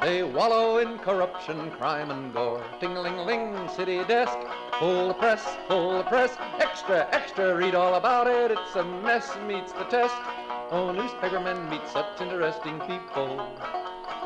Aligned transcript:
They 0.00 0.22
wallow 0.22 0.78
in 0.78 0.96
corruption, 0.98 1.72
crime, 1.72 2.12
and 2.12 2.32
gore. 2.32 2.64
Ting-ling-ling, 2.78 3.68
city 3.68 4.04
desk, 4.04 4.38
full 4.78 5.08
the 5.08 5.14
press, 5.14 5.44
full 5.66 5.98
the 5.98 6.04
press. 6.04 6.36
Extra, 6.60 7.08
extra, 7.10 7.56
read 7.56 7.74
all 7.74 7.96
about 7.96 8.28
it. 8.28 8.52
It's 8.52 8.76
a 8.76 8.84
mess, 8.84 9.36
meets 9.48 9.72
the 9.72 9.84
test. 9.84 10.14
Oh, 10.70 10.92
newspapermen 10.92 11.68
meet 11.68 11.80
such 11.88 12.20
interesting 12.20 12.78
people. 12.80 13.44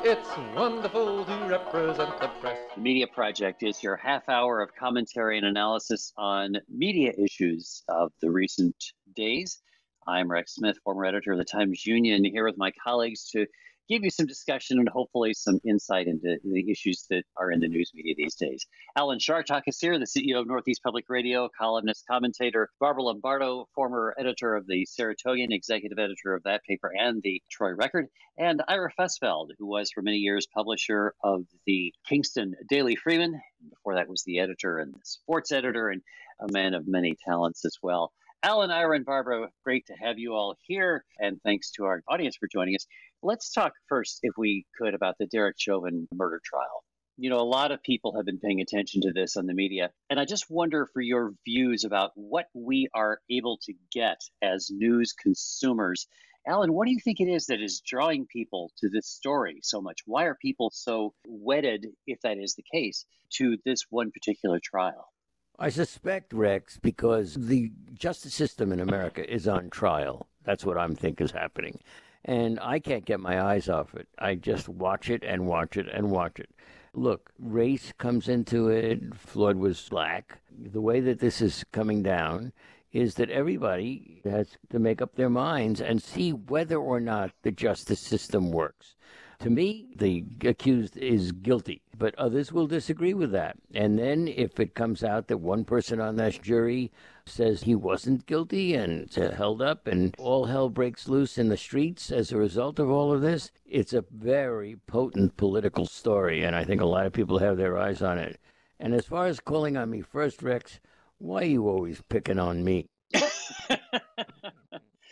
It's 0.04 0.28
wonderful 0.54 1.24
to 1.24 1.46
represent 1.48 2.20
the 2.20 2.28
press. 2.40 2.58
The 2.74 2.80
Media 2.80 3.06
Project 3.06 3.62
is 3.62 3.82
your 3.82 3.96
half 3.96 4.28
hour 4.28 4.60
of 4.60 4.74
commentary 4.74 5.38
and 5.38 5.46
analysis 5.46 6.12
on 6.18 6.56
media 6.68 7.14
issues 7.16 7.82
of 7.88 8.12
the 8.20 8.30
recent 8.30 8.76
days. 9.16 9.62
I'm 10.06 10.30
Rex 10.30 10.56
Smith, 10.56 10.76
former 10.84 11.06
editor 11.06 11.32
of 11.32 11.38
the 11.38 11.44
Times 11.44 11.86
Union, 11.86 12.26
here 12.26 12.44
with 12.44 12.58
my 12.58 12.72
colleagues 12.84 13.30
to 13.30 13.46
give 13.92 14.04
you 14.04 14.10
some 14.10 14.26
discussion 14.26 14.78
and 14.78 14.88
hopefully 14.88 15.34
some 15.34 15.60
insight 15.66 16.06
into 16.06 16.38
the 16.44 16.70
issues 16.70 17.04
that 17.10 17.24
are 17.36 17.50
in 17.50 17.60
the 17.60 17.68
news 17.68 17.90
media 17.94 18.14
these 18.16 18.34
days. 18.34 18.66
Alan 18.96 19.18
Chartock 19.18 19.64
is 19.66 19.78
here, 19.78 19.98
the 19.98 20.06
CEO 20.06 20.40
of 20.40 20.46
Northeast 20.46 20.82
Public 20.82 21.04
Radio, 21.10 21.50
columnist, 21.58 22.04
commentator. 22.10 22.70
Barbara 22.80 23.02
Lombardo, 23.02 23.68
former 23.74 24.14
editor 24.18 24.56
of 24.56 24.66
the 24.66 24.86
Saratogian, 24.86 25.52
executive 25.52 25.98
editor 25.98 26.34
of 26.34 26.42
that 26.44 26.62
paper 26.64 26.90
and 26.98 27.20
the 27.22 27.42
Troy 27.50 27.74
Record. 27.74 28.06
And 28.38 28.62
Ira 28.66 28.90
Fusfeld, 28.98 29.48
who 29.58 29.66
was 29.66 29.90
for 29.90 30.00
many 30.00 30.16
years 30.16 30.46
publisher 30.54 31.14
of 31.22 31.44
the 31.66 31.92
Kingston 32.08 32.54
Daily 32.70 32.96
Freeman. 32.96 33.38
Before 33.68 33.94
that 33.96 34.08
was 34.08 34.22
the 34.24 34.38
editor 34.38 34.78
and 34.78 34.94
the 34.94 35.00
sports 35.02 35.52
editor 35.52 35.90
and 35.90 36.00
a 36.40 36.50
man 36.50 36.72
of 36.72 36.88
many 36.88 37.14
talents 37.26 37.66
as 37.66 37.76
well. 37.82 38.10
Alan, 38.44 38.72
Ira, 38.72 38.96
and 38.96 39.04
Barbara, 39.04 39.48
great 39.62 39.86
to 39.86 39.94
have 39.94 40.18
you 40.18 40.34
all 40.34 40.56
here. 40.66 41.04
And 41.20 41.40
thanks 41.44 41.70
to 41.72 41.84
our 41.84 42.02
audience 42.08 42.36
for 42.36 42.48
joining 42.48 42.74
us. 42.74 42.86
Let's 43.24 43.52
talk 43.52 43.74
first, 43.88 44.18
if 44.24 44.32
we 44.36 44.66
could, 44.76 44.94
about 44.94 45.14
the 45.16 45.26
Derek 45.26 45.54
Chauvin 45.56 46.08
murder 46.12 46.40
trial. 46.44 46.82
You 47.16 47.30
know, 47.30 47.38
a 47.38 47.42
lot 47.42 47.70
of 47.70 47.80
people 47.80 48.16
have 48.16 48.26
been 48.26 48.40
paying 48.40 48.60
attention 48.60 49.02
to 49.02 49.12
this 49.12 49.36
on 49.36 49.46
the 49.46 49.54
media. 49.54 49.90
And 50.10 50.18
I 50.18 50.24
just 50.24 50.50
wonder 50.50 50.88
for 50.92 51.00
your 51.00 51.32
views 51.44 51.84
about 51.84 52.10
what 52.16 52.46
we 52.52 52.88
are 52.92 53.20
able 53.30 53.58
to 53.62 53.74
get 53.92 54.20
as 54.42 54.72
news 54.72 55.12
consumers. 55.12 56.08
Alan, 56.48 56.72
what 56.72 56.86
do 56.86 56.90
you 56.90 56.98
think 56.98 57.20
it 57.20 57.28
is 57.28 57.46
that 57.46 57.62
is 57.62 57.80
drawing 57.86 58.26
people 58.26 58.72
to 58.78 58.88
this 58.88 59.06
story 59.06 59.60
so 59.62 59.80
much? 59.80 60.00
Why 60.04 60.24
are 60.24 60.36
people 60.42 60.72
so 60.74 61.14
wedded, 61.24 61.86
if 62.08 62.20
that 62.22 62.38
is 62.38 62.56
the 62.56 62.64
case, 62.72 63.04
to 63.34 63.56
this 63.64 63.84
one 63.88 64.10
particular 64.10 64.58
trial? 64.58 65.12
I 65.60 65.68
suspect, 65.68 66.32
Rex, 66.32 66.76
because 66.82 67.34
the 67.34 67.70
justice 67.94 68.34
system 68.34 68.72
in 68.72 68.80
America 68.80 69.32
is 69.32 69.46
on 69.46 69.70
trial. 69.70 70.26
That's 70.42 70.64
what 70.64 70.76
I'm 70.76 70.96
think 70.96 71.20
is 71.20 71.30
happening. 71.30 71.78
And 72.24 72.58
I 72.60 72.78
can't 72.78 73.04
get 73.04 73.20
my 73.20 73.42
eyes 73.42 73.68
off 73.68 73.94
it. 73.94 74.08
I 74.18 74.36
just 74.36 74.68
watch 74.68 75.10
it 75.10 75.24
and 75.24 75.46
watch 75.46 75.76
it 75.76 75.88
and 75.92 76.10
watch 76.10 76.38
it. 76.38 76.50
Look, 76.94 77.32
race 77.38 77.92
comes 77.98 78.28
into 78.28 78.68
it. 78.68 79.16
Floyd 79.16 79.56
was 79.56 79.88
black. 79.88 80.38
The 80.56 80.80
way 80.80 81.00
that 81.00 81.20
this 81.20 81.40
is 81.40 81.64
coming 81.72 82.02
down 82.02 82.52
is 82.92 83.14
that 83.14 83.30
everybody 83.30 84.20
has 84.24 84.56
to 84.70 84.78
make 84.78 85.00
up 85.00 85.14
their 85.14 85.30
minds 85.30 85.80
and 85.80 86.02
see 86.02 86.32
whether 86.32 86.76
or 86.76 87.00
not 87.00 87.32
the 87.42 87.50
justice 87.50 88.00
system 88.00 88.52
works. 88.52 88.94
To 89.40 89.50
me, 89.50 89.88
the 89.96 90.24
accused 90.44 90.96
is 90.96 91.32
guilty, 91.32 91.82
but 91.98 92.14
others 92.16 92.52
will 92.52 92.68
disagree 92.68 93.14
with 93.14 93.32
that. 93.32 93.56
And 93.74 93.98
then 93.98 94.28
if 94.28 94.60
it 94.60 94.74
comes 94.74 95.02
out 95.02 95.26
that 95.28 95.38
one 95.38 95.64
person 95.64 96.00
on 96.00 96.16
that 96.16 96.40
jury 96.42 96.92
says 97.26 97.62
he 97.62 97.74
wasn't 97.74 98.26
guilty 98.26 98.74
and 98.74 99.12
held 99.14 99.62
up 99.62 99.86
and 99.86 100.14
all 100.18 100.46
hell 100.46 100.68
breaks 100.68 101.08
loose 101.08 101.38
in 101.38 101.48
the 101.48 101.56
streets 101.56 102.10
as 102.10 102.32
a 102.32 102.36
result 102.36 102.78
of 102.78 102.90
all 102.90 103.12
of 103.12 103.20
this, 103.20 103.50
it's 103.64 103.92
a 103.92 104.04
very 104.10 104.76
potent 104.86 105.36
political 105.36 105.86
story. 105.86 106.42
And 106.42 106.54
I 106.56 106.64
think 106.64 106.80
a 106.80 106.86
lot 106.86 107.06
of 107.06 107.12
people 107.12 107.38
have 107.38 107.56
their 107.56 107.78
eyes 107.78 108.02
on 108.02 108.18
it. 108.18 108.38
And 108.78 108.94
as 108.94 109.06
far 109.06 109.26
as 109.26 109.40
calling 109.40 109.76
on 109.76 109.90
me 109.90 110.00
first, 110.00 110.42
Rex, 110.42 110.80
why 111.18 111.42
are 111.42 111.46
you 111.46 111.68
always 111.68 112.02
picking 112.08 112.38
on 112.38 112.64
me? 112.64 112.88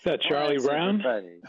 Is 0.00 0.04
that 0.04 0.22
Charlie 0.22 0.56
Well, 0.58 0.68
Brown? 0.68 1.02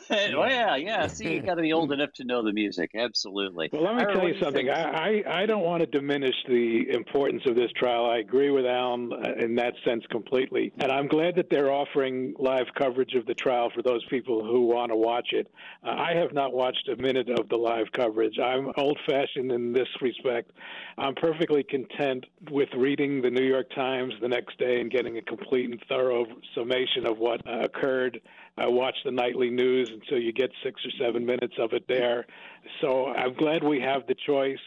that's 0.10 0.34
oh, 0.34 0.46
yeah, 0.46 0.76
yeah. 0.76 1.08
See, 1.08 1.36
you 1.36 1.42
got 1.42 1.56
to 1.56 1.62
be 1.62 1.72
old 1.72 1.92
enough 1.94 2.12
to 2.16 2.26
know 2.26 2.44
the 2.44 2.52
music. 2.52 2.92
Absolutely. 2.94 3.70
Well, 3.72 3.84
let 3.84 3.96
me 3.96 4.02
Ira, 4.02 4.14
tell 4.14 4.28
you 4.28 4.36
something. 4.42 4.70
I, 4.70 5.22
I, 5.28 5.42
I 5.44 5.46
don't 5.46 5.64
want 5.64 5.80
to 5.80 5.86
diminish 5.88 6.36
the 6.50 6.90
importance 6.90 7.44
of 7.46 7.56
this 7.56 7.72
trial. 7.78 8.08
I 8.08 8.18
agree 8.18 8.50
with 8.52 8.66
Alan 8.66 9.14
uh, 9.14 9.42
in 9.42 9.56
that 9.56 9.76
sense 9.86 10.04
completely. 10.12 10.74
And 10.80 10.92
I'm 10.92 11.08
glad 11.08 11.36
that 11.38 11.50
they're 11.50 11.72
offering 11.72 12.34
live 12.40 12.66
coverage 12.78 13.14
of 13.14 13.26
the 13.26 13.36
trial 13.36 13.72
for 13.74 13.82
those 13.84 14.04
people 14.10 14.44
who 14.44 14.66
want 14.66 14.92
to 14.92 14.98
watch 14.98 15.30
it. 15.32 15.50
Uh, 15.86 15.92
I 15.92 16.14
have 16.16 16.34
not 16.34 16.52
watched 16.52 16.90
a 16.90 17.02
minute 17.02 17.30
of 17.30 17.48
the 17.48 17.58
live 17.58 17.88
coverage. 17.96 18.38
I'm 18.38 18.74
old 18.76 19.00
fashioned 19.08 19.54
in 19.54 19.72
this 19.72 19.88
respect. 20.02 20.52
I'm 20.98 21.16
perfectly 21.16 21.64
content 21.64 22.26
with 22.50 22.68
reading 22.76 23.22
the 23.22 23.30
New 23.30 23.46
York 23.46 23.70
Times 23.74 24.14
the 24.22 24.28
next 24.28 24.60
day 24.60 24.82
and 24.82 24.92
getting 24.92 25.18
a 25.20 25.22
complete 25.22 25.70
and 25.70 25.82
thorough 25.88 26.26
summation 26.54 27.08
of 27.08 27.18
what 27.18 27.40
uh, 27.48 27.62
occurred. 27.62 28.20
I 28.58 28.68
watch 28.68 28.96
the 29.06 29.12
nightly 29.12 29.50
news 29.50 29.92
until 29.92 30.20
you 30.20 30.32
get 30.32 30.52
six 30.64 30.82
or 30.86 30.92
seven 31.04 31.26
minutes 31.26 31.56
of 31.58 31.74
it 31.74 31.86
there. 31.88 32.26
So 32.82 33.08
I'm 33.08 33.34
glad 33.34 33.64
we 33.64 33.80
have 33.82 34.06
the 34.08 34.16
choice, 34.26 34.60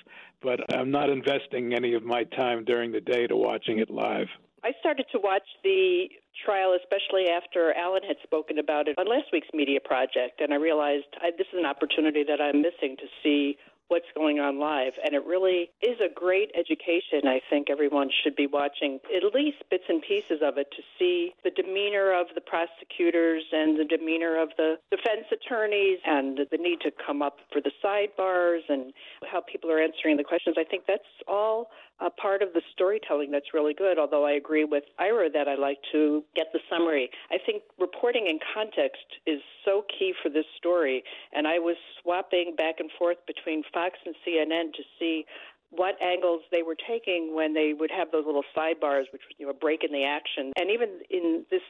but 0.42 0.60
I'm 0.74 0.90
not 0.90 1.10
investing 1.10 1.74
any 1.74 1.94
of 1.94 2.02
my 2.02 2.24
time 2.24 2.64
during 2.64 2.92
the 2.92 3.00
day 3.00 3.26
to 3.26 3.36
watching 3.36 3.78
it 3.78 3.90
live. 3.90 4.28
I 4.64 4.72
started 4.80 5.04
to 5.12 5.18
watch 5.22 5.44
the 5.62 6.08
trial, 6.44 6.74
especially 6.80 7.28
after 7.28 7.74
Alan 7.74 8.02
had 8.02 8.16
spoken 8.22 8.58
about 8.58 8.88
it 8.88 8.98
on 8.98 9.06
last 9.06 9.26
week's 9.30 9.48
media 9.52 9.78
project, 9.78 10.40
and 10.40 10.54
I 10.54 10.56
realized 10.56 11.04
I, 11.20 11.30
this 11.36 11.46
is 11.52 11.58
an 11.58 11.66
opportunity 11.66 12.24
that 12.26 12.40
I'm 12.40 12.62
missing 12.62 12.96
to 12.96 13.06
see 13.22 13.58
what's 13.88 14.06
going 14.14 14.40
on 14.40 14.58
live. 14.58 14.92
And 15.04 15.14
it 15.14 15.24
really 15.26 15.70
is 15.82 15.98
a 16.00 16.12
great 16.12 16.50
education. 16.58 17.26
I 17.26 17.40
think 17.50 17.68
everyone 17.70 18.10
should 18.22 18.36
be 18.36 18.46
watching 18.46 19.00
at 19.14 19.34
least 19.34 19.58
bits 19.70 19.84
and 19.88 20.02
pieces 20.02 20.40
of 20.42 20.58
it 20.58 20.68
to 20.76 20.82
see 20.98 21.32
the 21.44 21.50
demeanor 21.50 22.12
of 22.12 22.26
the 22.34 22.40
prosecutors 22.40 23.44
and 23.52 23.78
the 23.78 23.84
demeanor 23.84 24.40
of 24.40 24.50
the 24.56 24.76
defense 24.90 25.26
attorneys 25.32 25.98
and 26.06 26.40
the 26.50 26.58
need 26.58 26.80
to 26.80 26.90
come 27.04 27.22
up 27.22 27.38
for 27.52 27.60
the 27.60 27.72
sidebars 27.84 28.62
and 28.68 28.92
how 29.30 29.40
people 29.40 29.70
are 29.70 29.80
answering 29.80 30.16
the 30.16 30.24
questions. 30.24 30.56
I 30.58 30.64
think 30.64 30.84
that's 30.86 31.02
all 31.28 31.70
a 32.00 32.10
part 32.10 32.42
of 32.42 32.52
the 32.52 32.62
storytelling 32.72 33.30
that's 33.30 33.54
really 33.54 33.74
good. 33.74 33.98
Although 33.98 34.26
I 34.26 34.32
agree 34.32 34.64
with 34.64 34.84
Ira 34.98 35.30
that 35.30 35.48
I 35.48 35.54
like 35.54 35.78
to 35.92 36.24
get 36.34 36.46
the 36.52 36.60
summary. 36.68 37.10
I 37.30 37.38
think 37.44 37.62
reporting 37.78 38.26
in 38.26 38.38
context 38.54 39.06
is 39.26 39.40
so 39.64 39.84
key 39.98 40.12
for 40.22 40.28
this 40.28 40.46
story. 40.56 41.04
And 41.32 41.46
I 41.46 41.58
was 41.58 41.76
swapping 42.02 42.54
back 42.56 42.76
and 42.80 42.90
forth 42.98 43.18
between 43.26 43.62
Fox 43.72 43.98
and 44.04 44.14
CNN 44.26 44.72
to 44.74 44.82
see 44.98 45.24
what 45.70 46.00
angles 46.02 46.42
they 46.52 46.62
were 46.62 46.76
taking 46.88 47.34
when 47.34 47.54
they 47.54 47.74
would 47.78 47.90
have 47.90 48.10
those 48.12 48.26
little 48.26 48.44
sidebars, 48.56 49.10
which 49.12 49.22
was 49.26 49.34
you 49.38 49.46
know 49.46 49.50
a 49.50 49.54
break 49.54 49.82
in 49.84 49.92
the 49.92 50.04
action. 50.04 50.52
And 50.56 50.70
even 50.70 51.00
in 51.10 51.44
this 51.50 51.62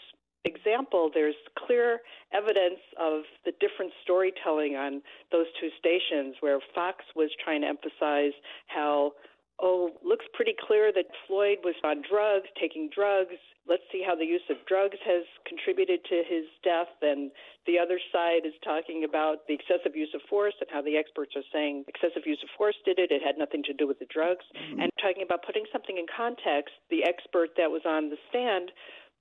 example, 0.45 1.11
there's 1.13 1.35
clear 1.59 2.01
evidence 2.33 2.81
of 3.01 3.23
the 3.45 3.53
different 3.61 3.93
storytelling 4.03 4.77
on 4.77 5.01
those 5.33 5.47
two 5.61 5.71
stations, 5.79 6.37
where 6.41 6.59
Fox 6.75 7.05
was 7.17 7.31
trying 7.43 7.63
to 7.63 7.69
emphasize 7.69 8.33
how 8.67 9.13
oh, 9.61 9.91
looks 10.03 10.25
pretty 10.35 10.55
clear 10.67 10.93
that 10.93 11.07
Floyd 11.27 11.59
was 11.63 11.75
on 11.85 12.03
drugs, 12.03 12.49
taking 12.59 12.91
drugs. 12.95 13.39
Let's 13.67 13.87
see 13.91 14.05
how 14.05 14.15
the 14.15 14.27
use 14.27 14.45
of 14.51 14.57
drugs 14.67 14.99
has 15.07 15.25
contributed 15.47 16.05
to 16.05 16.23
his 16.29 16.45
death. 16.63 16.93
And 17.01 17.31
the 17.67 17.79
other 17.79 17.99
side 18.13 18.45
is 18.45 18.53
talking 18.63 19.05
about 19.05 19.47
the 19.49 19.55
excessive 19.55 19.97
use 19.97 20.11
of 20.15 20.21
force 20.29 20.55
and 20.61 20.69
how 20.71 20.83
the 20.83 20.97
experts 20.97 21.33
are 21.37 21.47
saying 21.53 21.85
excessive 21.89 22.27
use 22.27 22.41
of 22.43 22.51
force 22.59 22.77
did 22.85 22.99
it. 22.99 23.11
It 23.11 23.23
had 23.23 23.39
nothing 23.39 23.63
to 23.65 23.73
do 23.73 23.87
with 23.87 23.99
the 23.99 24.11
drugs. 24.11 24.45
Mm-hmm. 24.53 24.81
And 24.83 24.91
talking 25.01 25.23
about 25.23 25.47
putting 25.47 25.65
something 25.73 25.97
in 25.97 26.07
context, 26.11 26.75
the 26.91 27.05
expert 27.05 27.57
that 27.57 27.71
was 27.71 27.83
on 27.87 28.11
the 28.11 28.21
stand 28.29 28.73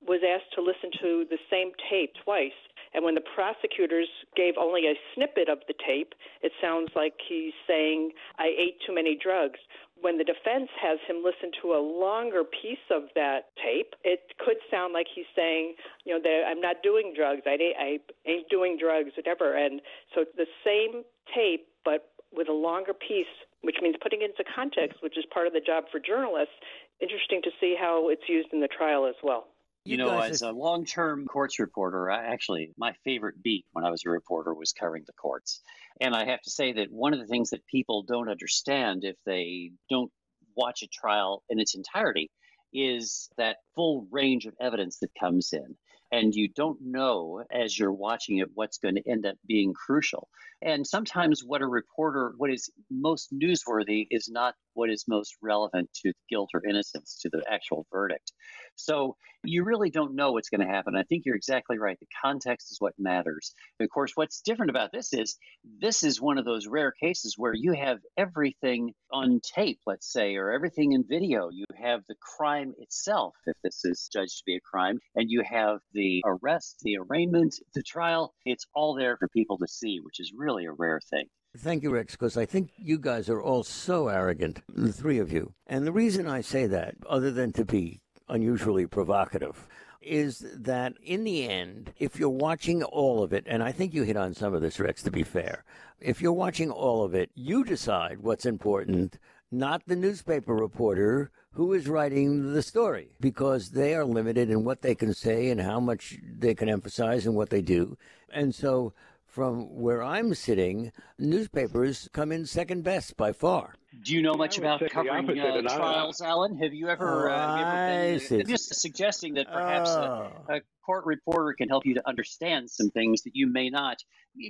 was 0.03 0.19
asked 0.19 0.51
to 0.55 0.61
listen 0.61 0.91
to 0.99 1.23
the 1.29 1.39
same 1.49 1.71
tape 1.89 2.11
twice. 2.23 2.57
And 2.93 3.03
when 3.03 3.15
the 3.15 3.23
prosecutors 3.23 4.09
gave 4.35 4.55
only 4.59 4.85
a 4.85 4.99
snippet 5.15 5.49
of 5.49 5.59
the 5.67 5.73
tape, 5.87 6.13
it 6.41 6.51
sounds 6.61 6.89
like 6.95 7.13
he's 7.27 7.53
saying, 7.65 8.11
I 8.37 8.51
ate 8.57 8.77
too 8.85 8.93
many 8.93 9.17
drugs 9.17 9.59
when 10.03 10.19
the 10.19 10.27
defense 10.27 10.67
has 10.83 10.99
him 11.07 11.23
listen 11.23 11.55
to 11.63 11.73
a 11.73 11.79
longer 11.79 12.43
piece 12.43 12.83
of 12.91 13.03
that 13.15 13.55
tape, 13.55 13.95
it 14.03 14.19
could 14.37 14.59
sound 14.69 14.91
like 14.91 15.07
he's 15.07 15.29
saying, 15.35 15.75
you 16.03 16.11
know, 16.11 16.19
I'm 16.19 16.59
not 16.59 16.83
doing 16.83 17.13
drugs. 17.15 17.41
I 17.47 17.55
ain't, 17.55 17.79
I 17.79 18.29
ain't 18.29 18.49
doing 18.49 18.77
drugs, 18.77 19.15
whatever. 19.15 19.55
And 19.55 19.81
so 20.13 20.25
the 20.35 20.45
same 20.63 21.03
tape, 21.33 21.67
but 21.85 22.11
with 22.35 22.49
a 22.49 22.53
longer 22.53 22.93
piece 22.93 23.31
which 23.63 23.77
means 23.81 23.95
putting 24.03 24.21
it 24.21 24.31
into 24.31 24.43
context, 24.43 25.01
which 25.01 25.17
is 25.17 25.23
part 25.33 25.47
of 25.47 25.53
the 25.53 25.61
job 25.63 25.85
for 25.89 25.99
journalists. 25.99 26.53
Interesting 27.01 27.41
to 27.43 27.49
see 27.59 27.75
how 27.79 28.09
it's 28.09 28.27
used 28.27 28.49
in 28.51 28.59
the 28.59 28.67
trial 28.67 29.07
as 29.07 29.15
well. 29.23 29.47
You, 29.85 29.91
you 29.91 29.97
know, 29.97 30.17
as 30.17 30.41
are... 30.41 30.51
a 30.51 30.55
long 30.55 30.85
term 30.85 31.25
courts 31.25 31.59
reporter, 31.59 32.09
I 32.09 32.25
actually, 32.25 32.71
my 32.77 32.93
favorite 33.03 33.41
beat 33.43 33.65
when 33.73 33.83
I 33.83 33.91
was 33.91 34.03
a 34.05 34.09
reporter 34.09 34.53
was 34.53 34.71
covering 34.71 35.03
the 35.05 35.13
courts. 35.13 35.61
And 35.99 36.15
I 36.15 36.25
have 36.25 36.41
to 36.41 36.49
say 36.49 36.73
that 36.73 36.91
one 36.91 37.13
of 37.13 37.19
the 37.19 37.27
things 37.27 37.49
that 37.49 37.65
people 37.67 38.03
don't 38.03 38.29
understand 38.29 39.03
if 39.03 39.15
they 39.25 39.71
don't 39.89 40.11
watch 40.55 40.83
a 40.83 40.87
trial 40.87 41.43
in 41.49 41.59
its 41.59 41.75
entirety 41.75 42.31
is 42.73 43.29
that 43.37 43.57
full 43.75 44.07
range 44.09 44.45
of 44.45 44.53
evidence 44.59 44.97
that 44.99 45.09
comes 45.19 45.49
in 45.53 45.75
and 46.13 46.35
you 46.35 46.47
don't 46.47 46.77
know 46.79 47.43
as 47.51 47.77
you're 47.77 47.91
watching 47.91 48.37
it 48.37 48.47
what's 48.53 48.77
going 48.77 48.93
to 48.93 49.09
end 49.09 49.25
up 49.25 49.35
being 49.47 49.73
crucial. 49.73 50.29
And 50.61 50.85
sometimes 50.85 51.43
what 51.43 51.63
a 51.63 51.67
reporter, 51.67 52.33
what 52.37 52.51
is 52.51 52.69
most 52.91 53.33
newsworthy, 53.33 54.05
is 54.11 54.29
not 54.29 54.53
what 54.75 54.91
is 54.91 55.05
most 55.07 55.35
relevant 55.41 55.89
to 56.03 56.13
guilt 56.29 56.51
or 56.53 56.61
innocence, 56.67 57.17
to 57.21 57.29
the 57.29 57.43
actual 57.49 57.87
verdict. 57.91 58.31
So 58.75 59.15
you 59.43 59.63
really 59.63 59.89
don't 59.89 60.15
know 60.15 60.31
what's 60.31 60.49
going 60.49 60.65
to 60.65 60.73
happen. 60.73 60.95
I 60.95 61.03
think 61.03 61.23
you're 61.25 61.35
exactly 61.35 61.77
right. 61.77 61.99
The 61.99 62.07
context 62.21 62.71
is 62.71 62.79
what 62.79 62.93
matters. 62.97 63.53
of 63.79 63.89
course, 63.89 64.11
what's 64.15 64.41
different 64.41 64.69
about 64.69 64.91
this 64.91 65.13
is 65.13 65.37
this 65.81 66.03
is 66.03 66.21
one 66.21 66.37
of 66.37 66.45
those 66.45 66.67
rare 66.67 66.91
cases 66.91 67.35
where 67.37 67.53
you 67.53 67.73
have 67.73 67.99
everything 68.17 68.93
on 69.11 69.41
tape, 69.43 69.79
let's 69.85 70.11
say, 70.11 70.35
or 70.35 70.51
everything 70.51 70.93
in 70.93 71.03
video. 71.07 71.49
You 71.51 71.65
have 71.81 72.01
the 72.07 72.15
crime 72.37 72.73
itself, 72.77 73.35
if 73.45 73.57
this 73.63 73.83
is 73.83 74.09
judged 74.11 74.37
to 74.37 74.43
be 74.45 74.55
a 74.55 74.61
crime, 74.61 74.99
and 75.15 75.29
you 75.29 75.43
have 75.43 75.79
the 75.93 76.23
arrest, 76.25 76.77
the 76.81 76.97
arraignment, 76.97 77.55
the 77.75 77.83
trial. 77.83 78.33
It's 78.45 78.65
all 78.73 78.95
there 78.95 79.17
for 79.17 79.27
people 79.27 79.57
to 79.57 79.67
see, 79.67 79.99
which 80.01 80.19
is 80.19 80.31
really 80.35 80.65
a 80.65 80.71
rare 80.71 81.01
thing. 81.09 81.27
Thank 81.55 81.83
you, 81.83 81.91
Rex, 81.91 82.13
because 82.13 82.35
I 82.35 82.45
think 82.45 82.71
you 82.77 82.97
guys 82.97 83.29
are 83.29 83.41
all 83.41 83.63
so 83.63 84.07
arrogant, 84.07 84.61
the 84.67 84.91
three 84.91 85.19
of 85.19 85.31
you. 85.31 85.53
And 85.67 85.85
the 85.85 85.91
reason 85.91 86.27
I 86.27 86.41
say 86.41 86.65
that, 86.65 86.95
other 87.07 87.29
than 87.29 87.51
to 87.53 87.63
be 87.63 88.01
unusually 88.29 88.87
provocative, 88.87 89.67
is 90.01 90.45
that 90.53 90.93
in 91.01 91.23
the 91.23 91.47
end, 91.47 91.93
if 91.97 92.19
you're 92.19 92.29
watching 92.29 92.83
all 92.83 93.23
of 93.23 93.31
it, 93.33 93.45
and 93.47 93.63
I 93.63 93.71
think 93.71 93.93
you 93.93 94.03
hit 94.03 94.17
on 94.17 94.33
some 94.33 94.53
of 94.53 94.61
this, 94.61 94.79
Rex, 94.79 95.01
to 95.03 95.11
be 95.11 95.23
fair, 95.23 95.63
if 95.99 96.21
you're 96.21 96.33
watching 96.33 96.69
all 96.69 97.03
of 97.03 97.15
it, 97.15 97.29
you 97.33 97.63
decide 97.63 98.19
what's 98.19 98.45
important, 98.45 99.17
not 99.51 99.83
the 99.85 99.95
newspaper 99.95 100.53
reporter 100.53 101.31
who 101.51 101.73
is 101.73 101.87
writing 101.87 102.53
the 102.53 102.61
story, 102.61 103.09
because 103.19 103.69
they 103.69 103.93
are 103.93 104.05
limited 104.05 104.49
in 104.49 104.63
what 104.63 104.81
they 104.81 104.95
can 104.95 105.13
say 105.13 105.49
and 105.49 105.61
how 105.61 105.79
much 105.79 106.17
they 106.37 106.55
can 106.55 106.67
emphasize 106.67 107.25
and 107.25 107.35
what 107.35 107.49
they 107.49 107.61
do. 107.61 107.95
And 108.33 108.53
so 108.53 108.93
from 109.25 109.79
where 109.79 110.03
I'm 110.03 110.33
sitting, 110.33 110.91
newspapers 111.17 112.09
come 112.11 112.31
in 112.31 112.45
second 112.45 112.83
best 112.83 113.15
by 113.15 113.31
far. 113.31 113.75
Do 114.01 114.13
you 114.13 114.21
know 114.21 114.33
much 114.33 114.57
about 114.57 114.81
covering 114.89 115.39
uh, 115.39 115.61
trials, 115.61 116.19
Alan? 116.21 116.57
Have 116.57 116.73
you 116.73 116.89
ever, 116.89 117.29
uh, 117.29 117.37
have 117.37 117.59
you 117.59 117.65
ever 117.65 118.19
been, 118.29 118.41
I'm 118.41 118.47
just 118.47 118.73
suggesting 118.81 119.35
that 119.35 119.47
perhaps 119.51 119.89
oh. 119.91 120.31
a, 120.49 120.55
a 120.55 120.61
court 120.85 121.05
reporter 121.05 121.53
can 121.57 121.69
help 121.69 121.85
you 121.85 121.93
to 121.95 122.07
understand 122.07 122.69
some 122.69 122.89
things 122.89 123.23
that 123.23 123.31
you 123.35 123.47
may 123.47 123.69
not, 123.69 123.97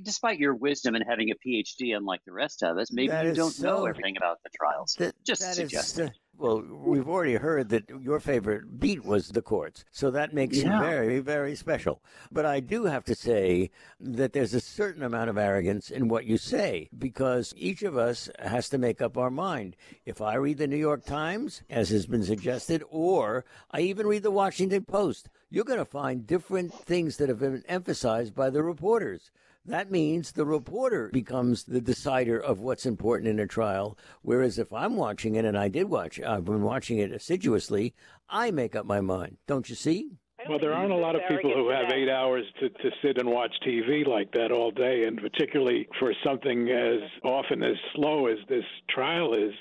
despite 0.04 0.40
your 0.40 0.56
wisdom 0.56 0.96
and 0.96 1.04
having 1.08 1.30
a 1.32 1.36
PhD, 1.36 1.96
unlike 1.96 2.22
the 2.26 2.34
rest 2.34 2.64
of 2.64 2.78
us. 2.78 2.92
Maybe 2.92 3.10
that 3.10 3.26
you 3.26 3.34
don't 3.34 3.52
so, 3.52 3.68
know 3.68 3.86
everything 3.86 4.18
about 4.18 4.40
the 4.44 4.50
trials. 4.56 4.96
That, 5.00 5.16
just 5.26 5.42
that 5.42 5.56
suggesting. 5.56 6.06
Is, 6.06 6.10
uh, 6.10 6.14
well, 6.36 6.64
we've 6.68 7.08
already 7.08 7.36
heard 7.36 7.70
that 7.70 7.88
your 8.02 8.20
favorite 8.20 8.80
beat 8.80 9.06
was 9.06 9.30
the 9.30 9.42
courts, 9.42 9.86
so 9.92 10.10
that 10.10 10.34
makes 10.34 10.58
yeah. 10.58 10.80
you 10.80 10.84
very, 10.84 11.20
very 11.20 11.56
special. 11.56 12.02
But 12.32 12.46
I 12.46 12.60
do 12.60 12.86
have 12.86 13.06
to 13.06 13.14
say 13.14 13.70
that 14.00 14.34
there's 14.34 14.56
a 14.56 14.60
certain 14.60 15.04
amount 15.04 15.30
of 15.30 15.38
arrogance 15.38 15.92
in 15.92 16.08
what 16.08 16.26
you 16.26 16.38
say 16.38 16.90
because 16.98 17.54
each 17.56 17.84
of 17.84 17.96
us 17.96 18.30
has 18.40 18.68
to 18.70 18.80
make 18.80 19.00
up 19.00 19.16
our 19.16 19.30
mind. 19.34 19.76
If 20.06 20.22
I 20.22 20.36
read 20.36 20.58
the 20.58 20.68
New 20.68 20.78
York 20.78 21.06
Times, 21.06 21.64
as 21.70 21.90
has 21.90 22.06
been 22.06 22.24
suggested, 22.24 22.84
or 22.90 23.44
I 23.72 23.82
even 23.82 24.08
read 24.08 24.24
the 24.24 24.32
Washington 24.32 24.86
Post, 24.86 25.30
you're 25.50 25.66
going 25.66 25.80
to 25.80 25.86
find 25.86 26.26
different 26.26 26.74
things 26.74 27.18
that 27.18 27.30
have 27.30 27.40
been 27.40 27.64
emphasized 27.68 28.34
by 28.34 28.50
the 28.50 28.64
reporters. 28.64 29.32
That 29.66 29.92
means 29.92 30.32
the 30.32 30.46
reporter 30.46 31.10
becomes 31.14 31.64
the 31.64 31.80
decider 31.80 32.38
of 32.38 32.60
what's 32.60 32.86
important 32.86 33.30
in 33.30 33.40
a 33.40 33.48
trial. 33.48 33.98
Whereas 34.22 34.60
if 34.60 34.74
I'm 34.74 34.98
watching 34.98 35.36
it, 35.36 35.46
and 35.46 35.58
I 35.58 35.70
did 35.70 35.90
watch, 35.90 36.20
I've 36.20 36.46
been 36.46 36.64
watching 36.64 37.00
it 37.00 37.12
assiduously, 37.14 37.94
I 38.30 38.52
make 38.52 38.76
up 38.76 38.86
my 38.86 39.00
mind. 39.00 39.38
Don't 39.48 39.70
you 39.70 39.76
see? 39.76 40.18
Well, 40.50 40.60
there 40.60 40.74
aren't 40.74 40.92
a 40.92 40.98
lot 40.98 41.16
of 41.16 41.22
people 41.30 41.54
who 41.54 41.70
have 41.70 41.92
eight 41.92 42.10
hours 42.10 42.44
to, 42.60 42.70
to 42.70 42.92
sit 43.02 43.18
and 43.18 43.30
watch 43.30 43.54
TV 43.66 44.06
like 44.06 44.32
that 44.34 44.52
all 44.52 44.72
day, 44.72 45.06
and 45.06 45.18
particularly 45.18 45.88
for 46.00 46.14
something 46.26 46.70
as 46.70 47.00
often 47.24 47.64
as 47.64 47.76
slow 47.96 48.28
as 48.28 48.38
this 48.50 48.66
trial 48.90 49.34
is. 49.34 49.54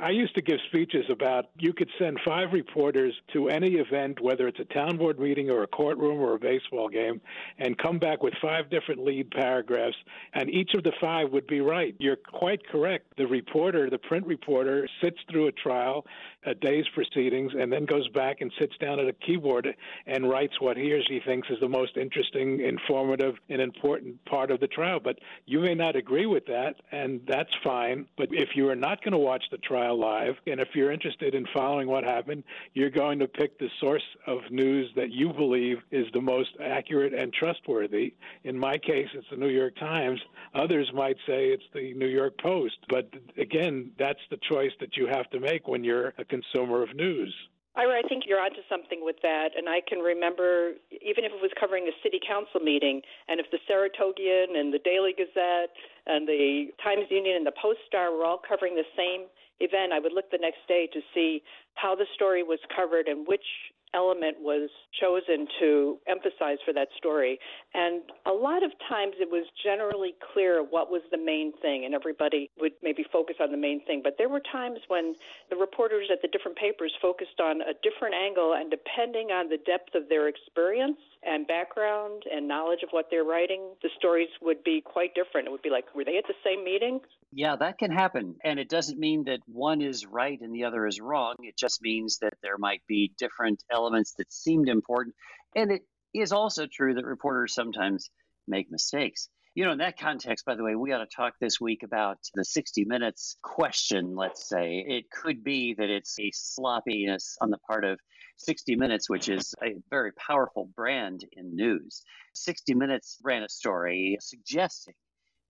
I 0.00 0.10
used 0.10 0.34
to 0.36 0.42
give 0.42 0.56
speeches 0.68 1.04
about 1.10 1.46
you 1.58 1.72
could 1.72 1.90
send 1.98 2.18
five 2.24 2.52
reporters 2.52 3.14
to 3.34 3.48
any 3.48 3.74
event, 3.74 4.20
whether 4.20 4.48
it's 4.48 4.58
a 4.58 4.64
town 4.72 4.96
board 4.96 5.18
meeting 5.18 5.50
or 5.50 5.62
a 5.62 5.66
courtroom 5.66 6.18
or 6.18 6.34
a 6.34 6.38
baseball 6.38 6.88
game, 6.88 7.20
and 7.58 7.76
come 7.76 7.98
back 7.98 8.22
with 8.22 8.32
five 8.40 8.70
different 8.70 9.04
lead 9.04 9.30
paragraphs, 9.30 9.96
and 10.34 10.48
each 10.48 10.70
of 10.74 10.82
the 10.82 10.92
five 11.00 11.30
would 11.30 11.46
be 11.46 11.60
right. 11.60 11.94
You're 11.98 12.16
quite 12.16 12.66
correct. 12.68 13.12
The 13.18 13.26
reporter, 13.26 13.90
the 13.90 13.98
print 13.98 14.26
reporter, 14.26 14.88
sits 15.02 15.18
through 15.30 15.48
a 15.48 15.52
trial, 15.52 16.06
a 16.46 16.54
day's 16.54 16.86
proceedings, 16.94 17.52
and 17.58 17.70
then 17.70 17.84
goes 17.84 18.08
back 18.08 18.40
and 18.40 18.50
sits 18.58 18.76
down 18.78 18.98
at 18.98 19.08
a 19.08 19.12
keyboard 19.12 19.68
and 20.06 20.21
writes 20.26 20.60
what 20.60 20.76
he 20.76 20.92
or 20.92 21.02
she 21.02 21.20
thinks 21.24 21.48
is 21.50 21.58
the 21.60 21.68
most 21.68 21.96
interesting, 21.96 22.60
informative, 22.60 23.34
and 23.48 23.60
important 23.60 24.24
part 24.24 24.50
of 24.50 24.60
the 24.60 24.68
trial. 24.68 25.00
But 25.02 25.18
you 25.46 25.60
may 25.60 25.74
not 25.74 25.96
agree 25.96 26.26
with 26.26 26.46
that, 26.46 26.76
and 26.90 27.20
that's 27.26 27.50
fine. 27.62 28.06
But 28.16 28.28
if 28.30 28.50
you 28.54 28.68
are 28.68 28.76
not 28.76 29.02
going 29.02 29.12
to 29.12 29.18
watch 29.18 29.44
the 29.50 29.58
trial, 29.58 29.82
trial 29.82 29.98
live. 29.98 30.34
And 30.46 30.60
if 30.60 30.68
you're 30.74 30.92
interested 30.92 31.34
in 31.34 31.46
following 31.54 31.88
what 31.88 32.04
happened, 32.04 32.44
you're 32.74 32.90
going 32.90 33.18
to 33.20 33.26
pick 33.26 33.58
the 33.58 33.68
source 33.80 34.02
of 34.26 34.38
news 34.50 34.90
that 34.96 35.10
you 35.10 35.32
believe 35.32 35.78
is 35.90 36.06
the 36.12 36.20
most 36.20 36.50
accurate 36.62 37.14
and 37.14 37.32
trustworthy. 37.32 38.14
In 38.44 38.58
my 38.58 38.78
case, 38.78 39.08
it's 39.14 39.26
the 39.30 39.36
New 39.36 39.48
York 39.48 39.76
Times. 39.76 40.20
Others 40.54 40.90
might 40.94 41.16
say 41.26 41.46
it's 41.46 41.64
the 41.74 41.94
New 41.94 42.08
York 42.08 42.38
Post. 42.38 42.76
But 42.88 43.08
again, 43.38 43.92
that's 43.98 44.20
the 44.30 44.38
choice 44.48 44.72
that 44.80 44.96
you 44.96 45.06
have 45.06 45.28
to 45.30 45.40
make 45.40 45.68
when 45.68 45.84
you're 45.84 46.12
a 46.18 46.24
consumer 46.24 46.82
of 46.82 46.94
news. 46.94 47.34
Ira, 47.74 48.04
I 48.04 48.06
think 48.06 48.24
you're 48.26 48.40
onto 48.40 48.60
something 48.68 49.00
with 49.00 49.16
that. 49.22 49.56
And 49.56 49.68
I 49.68 49.80
can 49.80 50.00
remember, 50.00 50.76
even 50.92 51.24
if 51.24 51.32
it 51.32 51.40
was 51.40 51.50
covering 51.58 51.88
a 51.88 51.94
city 52.02 52.20
council 52.20 52.60
meeting, 52.60 53.00
and 53.28 53.40
if 53.40 53.46
the 53.50 53.58
Saratogian 53.64 54.60
and 54.60 54.72
the 54.72 54.78
Daily 54.84 55.16
Gazette 55.16 55.72
and 56.06 56.28
the 56.28 56.68
Times 56.84 57.08
Union 57.08 57.36
and 57.36 57.46
the 57.46 57.56
Post 57.56 57.80
Star 57.88 58.12
were 58.12 58.24
all 58.24 58.40
covering 58.40 58.74
the 58.76 58.84
same 58.96 59.24
event, 59.60 59.92
I 59.92 60.00
would 60.00 60.12
look 60.12 60.30
the 60.30 60.38
next 60.38 60.60
day 60.68 60.88
to 60.92 61.00
see 61.14 61.42
how 61.74 61.94
the 61.94 62.04
story 62.14 62.42
was 62.42 62.58
covered 62.76 63.08
and 63.08 63.26
which 63.26 63.71
element 63.94 64.36
was 64.40 64.70
chosen 65.00 65.46
to 65.60 65.98
emphasize 66.06 66.58
for 66.64 66.72
that 66.72 66.88
story. 66.96 67.38
And 67.74 68.02
a 68.26 68.32
lot 68.32 68.62
of 68.62 68.72
times 68.88 69.14
it 69.20 69.30
was 69.30 69.46
generally 69.62 70.14
clear 70.32 70.62
what 70.62 70.90
was 70.90 71.02
the 71.10 71.18
main 71.18 71.52
thing, 71.60 71.84
and 71.84 71.94
everybody 71.94 72.50
would 72.60 72.72
maybe 72.82 73.04
focus 73.12 73.36
on 73.40 73.50
the 73.50 73.56
main 73.56 73.84
thing. 73.84 74.00
But 74.02 74.14
there 74.18 74.28
were 74.28 74.42
times 74.52 74.78
when 74.88 75.14
the 75.50 75.56
reporters 75.56 76.08
at 76.12 76.22
the 76.22 76.28
different 76.28 76.56
papers 76.56 76.92
focused 77.00 77.40
on 77.40 77.60
a 77.62 77.74
different 77.82 78.14
angle, 78.14 78.54
and 78.54 78.70
depending 78.70 79.30
on 79.30 79.48
the 79.48 79.58
depth 79.58 79.94
of 79.94 80.08
their 80.08 80.28
experience, 80.28 80.98
and 81.24 81.46
background 81.46 82.24
and 82.30 82.48
knowledge 82.48 82.82
of 82.82 82.88
what 82.90 83.06
they're 83.10 83.24
writing, 83.24 83.60
the 83.82 83.90
stories 83.96 84.28
would 84.40 84.62
be 84.64 84.80
quite 84.80 85.14
different. 85.14 85.46
It 85.46 85.50
would 85.50 85.62
be 85.62 85.70
like, 85.70 85.84
were 85.94 86.04
they 86.04 86.18
at 86.18 86.24
the 86.26 86.34
same 86.44 86.64
meeting? 86.64 87.00
Yeah, 87.34 87.56
that 87.56 87.78
can 87.78 87.90
happen. 87.90 88.36
And 88.44 88.60
it 88.60 88.68
doesn't 88.68 88.98
mean 88.98 89.24
that 89.24 89.40
one 89.46 89.80
is 89.80 90.04
right 90.04 90.38
and 90.38 90.54
the 90.54 90.64
other 90.64 90.86
is 90.86 91.00
wrong. 91.00 91.34
It 91.40 91.56
just 91.56 91.80
means 91.80 92.18
that 92.18 92.34
there 92.42 92.58
might 92.58 92.82
be 92.86 93.14
different 93.18 93.64
elements 93.72 94.12
that 94.18 94.30
seemed 94.30 94.68
important. 94.68 95.16
And 95.56 95.72
it 95.72 95.82
is 96.12 96.32
also 96.32 96.66
true 96.70 96.92
that 96.94 97.06
reporters 97.06 97.54
sometimes 97.54 98.10
make 98.46 98.70
mistakes. 98.70 99.30
You 99.54 99.64
know, 99.64 99.72
in 99.72 99.78
that 99.78 99.98
context, 99.98 100.44
by 100.44 100.56
the 100.56 100.64
way, 100.64 100.74
we 100.74 100.92
ought 100.92 100.98
to 100.98 101.16
talk 101.16 101.34
this 101.40 101.58
week 101.58 101.82
about 101.82 102.18
the 102.34 102.44
60 102.44 102.84
Minutes 102.84 103.36
question, 103.42 104.14
let's 104.14 104.46
say. 104.46 104.84
It 104.86 105.10
could 105.10 105.42
be 105.42 105.74
that 105.78 105.88
it's 105.88 106.18
a 106.20 106.30
sloppiness 106.34 107.38
on 107.40 107.48
the 107.48 107.58
part 107.58 107.84
of 107.84 107.98
60 108.38 108.76
Minutes, 108.76 109.08
which 109.08 109.30
is 109.30 109.54
a 109.62 109.74
very 109.88 110.12
powerful 110.12 110.68
brand 110.74 111.24
in 111.32 111.56
news. 111.56 112.02
60 112.34 112.74
Minutes 112.74 113.18
ran 113.22 113.42
a 113.42 113.48
story 113.48 114.18
suggesting 114.20 114.94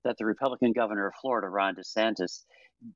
that 0.05 0.17
the 0.19 0.27
Republican 0.27 0.73
governor 0.73 1.09
of 1.09 1.15
Florida, 1.21 1.49
Ron 1.49 1.75
DeSantis, 1.75 2.45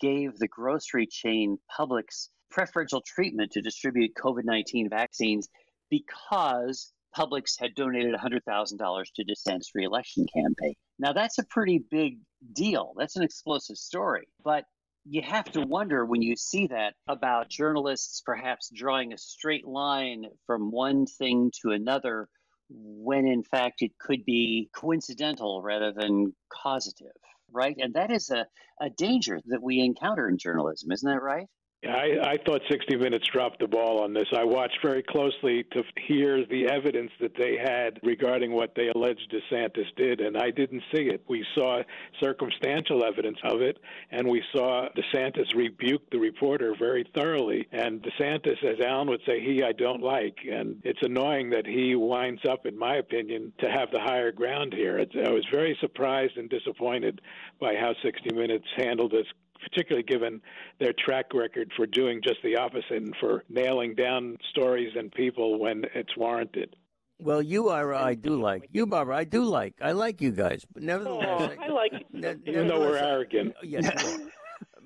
gave 0.00 0.36
the 0.38 0.48
grocery 0.48 1.06
chain 1.06 1.58
Publix 1.78 2.28
preferential 2.50 3.02
treatment 3.06 3.52
to 3.52 3.60
distribute 3.60 4.12
COVID 4.14 4.44
19 4.44 4.88
vaccines 4.88 5.48
because 5.90 6.92
Publix 7.16 7.58
had 7.58 7.75
donated 7.75 8.14
$100,000 8.14 9.04
to 9.14 9.25
DeSantis' 9.25 9.75
reelection 9.75 10.26
campaign. 10.34 10.75
Now, 10.98 11.12
that's 11.12 11.38
a 11.38 11.44
pretty 11.44 11.82
big 11.90 12.18
deal. 12.52 12.92
That's 12.96 13.16
an 13.16 13.22
explosive 13.22 13.76
story. 13.76 14.28
But 14.44 14.64
you 15.08 15.22
have 15.22 15.50
to 15.52 15.60
wonder 15.60 16.04
when 16.04 16.20
you 16.20 16.36
see 16.36 16.66
that 16.66 16.94
about 17.08 17.48
journalists 17.48 18.22
perhaps 18.25 18.70
drawing 18.75 19.12
a 19.12 19.18
straight 19.18 19.66
line 19.66 20.26
from 20.46 20.70
one 20.70 21.06
thing 21.06 21.52
to 21.62 21.70
another 21.70 22.28
when 22.70 23.26
in 23.26 23.42
fact 23.42 23.82
it 23.82 23.92
could 23.99 24.25
be 24.25 24.68
coincidental 24.75 25.62
rather 25.62 25.92
than 25.92 26.35
causative. 26.50 27.12
right? 27.52 27.76
And 27.78 27.94
that 27.94 28.11
is 28.11 28.30
a, 28.30 28.46
a 28.80 28.90
danger 28.90 29.40
that 29.46 29.62
we 29.62 29.80
encounter 29.80 30.28
in 30.28 30.38
journalism, 30.38 30.92
isn't 30.92 31.08
that 31.08 31.23
right? 31.23 31.46
I, 31.85 32.18
I 32.23 32.35
thought 32.45 32.62
60 32.71 32.97
Minutes 32.97 33.26
dropped 33.33 33.61
the 33.61 33.66
ball 33.66 34.02
on 34.02 34.14
this. 34.14 34.26
I 34.37 34.45
watched 34.45 34.78
very 34.83 35.02
closely 35.02 35.64
to 35.73 35.83
hear 36.06 36.45
the 36.47 36.68
evidence 36.68 37.11
that 37.21 37.33
they 37.38 37.56
had 37.56 38.00
regarding 38.02 38.52
what 38.52 38.75
they 38.75 38.88
alleged 38.88 39.33
DeSantis 39.33 39.95
did, 39.97 40.21
and 40.21 40.37
I 40.37 40.50
didn't 40.50 40.83
see 40.95 41.04
it. 41.04 41.23
We 41.28 41.45
saw 41.54 41.83
circumstantial 42.23 43.04
evidence 43.04 43.38
of 43.45 43.61
it, 43.61 43.78
and 44.11 44.26
we 44.26 44.42
saw 44.54 44.88
DeSantis 44.97 45.54
rebuke 45.54 46.09
the 46.11 46.18
reporter 46.18 46.75
very 46.78 47.09
thoroughly. 47.14 47.68
And 47.73 48.02
DeSantis, 48.02 48.62
as 48.64 48.80
Alan 48.85 49.09
would 49.09 49.23
say, 49.26 49.40
he 49.40 49.62
I 49.62 49.73
don't 49.73 50.02
like. 50.02 50.38
And 50.50 50.80
it's 50.85 51.02
annoying 51.02 51.50
that 51.50 51.66
he 51.66 51.95
winds 51.95 52.42
up, 52.49 52.66
in 52.66 52.78
my 52.78 52.97
opinion, 52.97 53.52
to 53.61 53.71
have 53.71 53.90
the 53.90 54.00
higher 54.00 54.33
ground 54.33 54.73
here. 54.73 54.99
It's, 54.99 55.14
I 55.14 55.30
was 55.30 55.45
very 55.52 55.76
surprised 55.80 56.37
and 56.37 56.49
disappointed 56.49 57.21
by 57.61 57.75
how 57.75 57.92
60 58.02 58.35
Minutes 58.35 58.66
handled 58.76 59.12
this 59.12 59.26
particularly 59.62 60.02
given 60.04 60.40
their 60.80 60.92
track 61.04 61.32
record 61.34 61.70
for 61.76 61.86
doing 61.86 62.20
just 62.22 62.42
the 62.42 62.56
opposite 62.56 62.90
and 63.02 63.14
for 63.20 63.44
nailing 63.48 63.94
down 63.94 64.36
stories 64.50 64.92
and 64.96 65.10
people 65.12 65.58
when 65.58 65.84
it's 65.94 66.16
warranted. 66.16 66.75
Well, 67.18 67.40
you 67.40 67.70
are. 67.70 67.94
I 67.94 68.14
do 68.14 68.40
like 68.40 68.68
you, 68.72 68.86
Barbara. 68.86 69.16
I 69.16 69.25
do 69.25 69.44
like. 69.44 69.75
I 69.80 69.92
like 69.92 70.20
you 70.20 70.32
guys, 70.32 70.66
but 70.75 70.82
nevertheless, 70.82 71.50
oh, 71.58 71.62
I 71.62 71.68
like. 71.68 71.92
Ne- 72.12 72.36
Even 72.46 72.68
though 72.68 72.80
we're 72.80 72.98
arrogant. 72.98 73.54
Yes, 73.62 74.18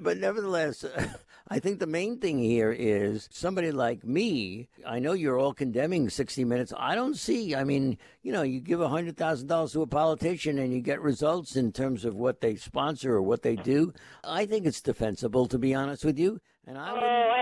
but 0.00 0.16
nevertheless, 0.18 0.84
I 1.52 1.58
think 1.58 1.80
the 1.80 1.86
main 1.88 2.18
thing 2.18 2.38
here 2.38 2.70
is 2.70 3.28
somebody 3.32 3.72
like 3.72 4.04
me. 4.04 4.68
I 4.86 5.00
know 5.00 5.14
you're 5.14 5.36
all 5.36 5.52
condemning 5.52 6.08
60 6.08 6.44
Minutes. 6.44 6.72
I 6.76 6.94
don't 6.94 7.16
see. 7.16 7.56
I 7.56 7.64
mean, 7.64 7.98
you 8.22 8.30
know, 8.30 8.42
you 8.42 8.60
give 8.60 8.78
$100,000 8.78 9.72
to 9.72 9.82
a 9.82 9.86
politician 9.88 10.60
and 10.60 10.72
you 10.72 10.80
get 10.80 11.00
results 11.00 11.56
in 11.56 11.72
terms 11.72 12.04
of 12.04 12.14
what 12.14 12.40
they 12.40 12.54
sponsor 12.54 13.16
or 13.16 13.22
what 13.22 13.42
they 13.42 13.56
do. 13.56 13.92
I 14.22 14.46
think 14.46 14.64
it's 14.64 14.80
defensible, 14.80 15.48
to 15.48 15.58
be 15.58 15.74
honest 15.74 16.04
with 16.04 16.20
you. 16.20 16.40
And 16.68 16.78
I 16.78 16.92
oh, 16.92 17.40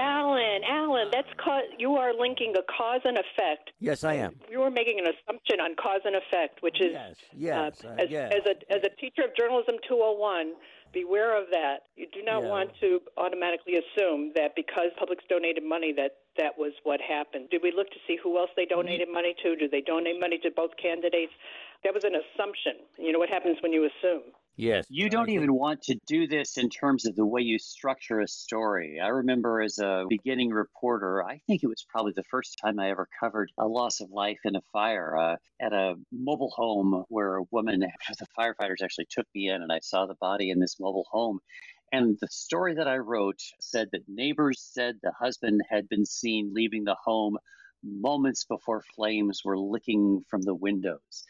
That's 1.13 1.29
cause 1.43 1.65
you 1.79 1.95
are 1.97 2.13
linking 2.15 2.55
a 2.57 2.63
cause 2.63 3.01
and 3.05 3.17
effect. 3.19 3.71
Yes, 3.81 4.05
I 4.05 4.15
am. 4.15 4.37
You 4.51 4.63
are 4.63 4.71
making 4.71 4.99
an 4.99 5.07
assumption 5.07 5.61
on 5.61 5.75
cause 5.77 6.01
and 6.05 6.17
effect, 6.17 6.63
which 6.63 6.81
is 6.81 6.93
yes, 6.93 7.15
yes, 7.37 7.85
uh, 7.85 7.89
uh, 7.89 8.03
as, 8.03 8.11
yes. 8.11 8.33
as 8.35 8.43
a 8.47 8.73
as 8.73 8.83
a 8.85 8.91
teacher 9.01 9.23
of 9.25 9.35
journalism 9.37 9.77
201 9.89 10.53
beware 10.93 11.37
of 11.37 11.51
that. 11.51 11.85
You 11.97 12.07
do 12.13 12.23
not 12.23 12.43
Yeah. 12.43 12.49
want 12.49 12.71
to 12.81 13.01
automatically 13.19 13.77
assume 13.77 14.33
that 14.37 14.55
because 14.57 14.91
Publix 14.99 15.21
donated 15.29 15.63
money 15.63 15.93
that 15.93 16.17
that 16.39 16.57
was 16.57 16.73
what 16.85 17.01
happened. 17.01 17.51
Did 17.51 17.63
we 17.63 17.73
look 17.73 17.91
to 17.91 17.99
see 18.07 18.17
who 18.17 18.39
else 18.39 18.51
they 18.57 18.65
donated 18.65 19.09
money 19.13 19.35
to? 19.43 19.57
Do 19.57 19.69
they 19.69 19.81
donate 19.83 20.19
money 20.21 20.39
to 20.39 20.51
both 20.51 20.71
candidates? 20.81 21.33
That 21.85 21.93
was 21.95 22.05
an 22.05 22.15
assumption. 22.15 22.75
You 22.97 23.13
know 23.13 23.19
what 23.19 23.29
happens 23.29 23.59
when 23.61 23.73
you 23.73 23.85
assume? 23.85 24.23
Yes. 24.59 24.87
You 24.91 25.09
don't 25.09 25.31
even 25.31 25.55
want 25.55 25.83
to 25.85 25.95
do 26.09 26.27
this 26.27 26.59
in 26.59 26.69
terms 26.69 27.07
of 27.07 27.15
the 27.15 27.25
way 27.25 27.43
you 27.43 27.61
structure 27.61 28.19
a 28.19 28.27
story. 28.27 28.99
I 28.99 29.07
remember 29.07 29.63
as 29.63 29.79
a 29.79 30.05
beginning 30.09 30.51
reporter, 30.51 31.23
I 31.23 31.41
think 31.47 31.63
it 31.63 31.69
was 31.69 31.87
probably 31.89 32.13
the 32.17 32.25
first 32.25 32.59
time 32.61 32.81
I 32.81 32.91
ever 32.91 33.09
covered 33.21 33.53
a 33.57 33.69
loss 33.69 34.01
of 34.01 34.11
life 34.11 34.41
in 34.45 34.57
a 34.57 34.61
fire 34.73 35.17
uh, 35.17 35.37
at 35.61 35.73
a 35.73 35.95
mobile 36.11 36.51
home 36.51 37.05
where 37.09 37.37
a 37.37 37.45
woman, 37.53 37.79
the 38.19 38.27
firefighters 38.37 38.83
actually 38.83 39.07
took 39.09 39.29
me 39.33 39.49
in 39.49 39.63
and 39.63 39.71
I 39.71 39.79
saw 39.79 40.07
the 40.07 40.17
body 40.17 40.51
in 40.51 40.59
this 40.59 40.81
mobile 40.81 41.07
home. 41.09 41.39
And 41.93 42.19
the 42.21 42.29
story 42.29 42.75
that 42.75 42.89
I 42.89 42.97
wrote 42.97 43.41
said 43.61 43.91
that 43.93 44.09
neighbors 44.09 44.61
said 44.61 44.97
the 45.01 45.13
husband 45.13 45.63
had 45.71 45.89
been 45.89 46.05
seen 46.05 46.53
leaving 46.53 46.83
the 46.83 46.97
home 46.97 47.39
moments 47.85 48.45
before 48.45 48.83
flames 48.97 49.43
were 49.45 49.57
licking 49.57 50.25
from 50.29 50.43
the 50.43 50.55
windows. 50.55 51.25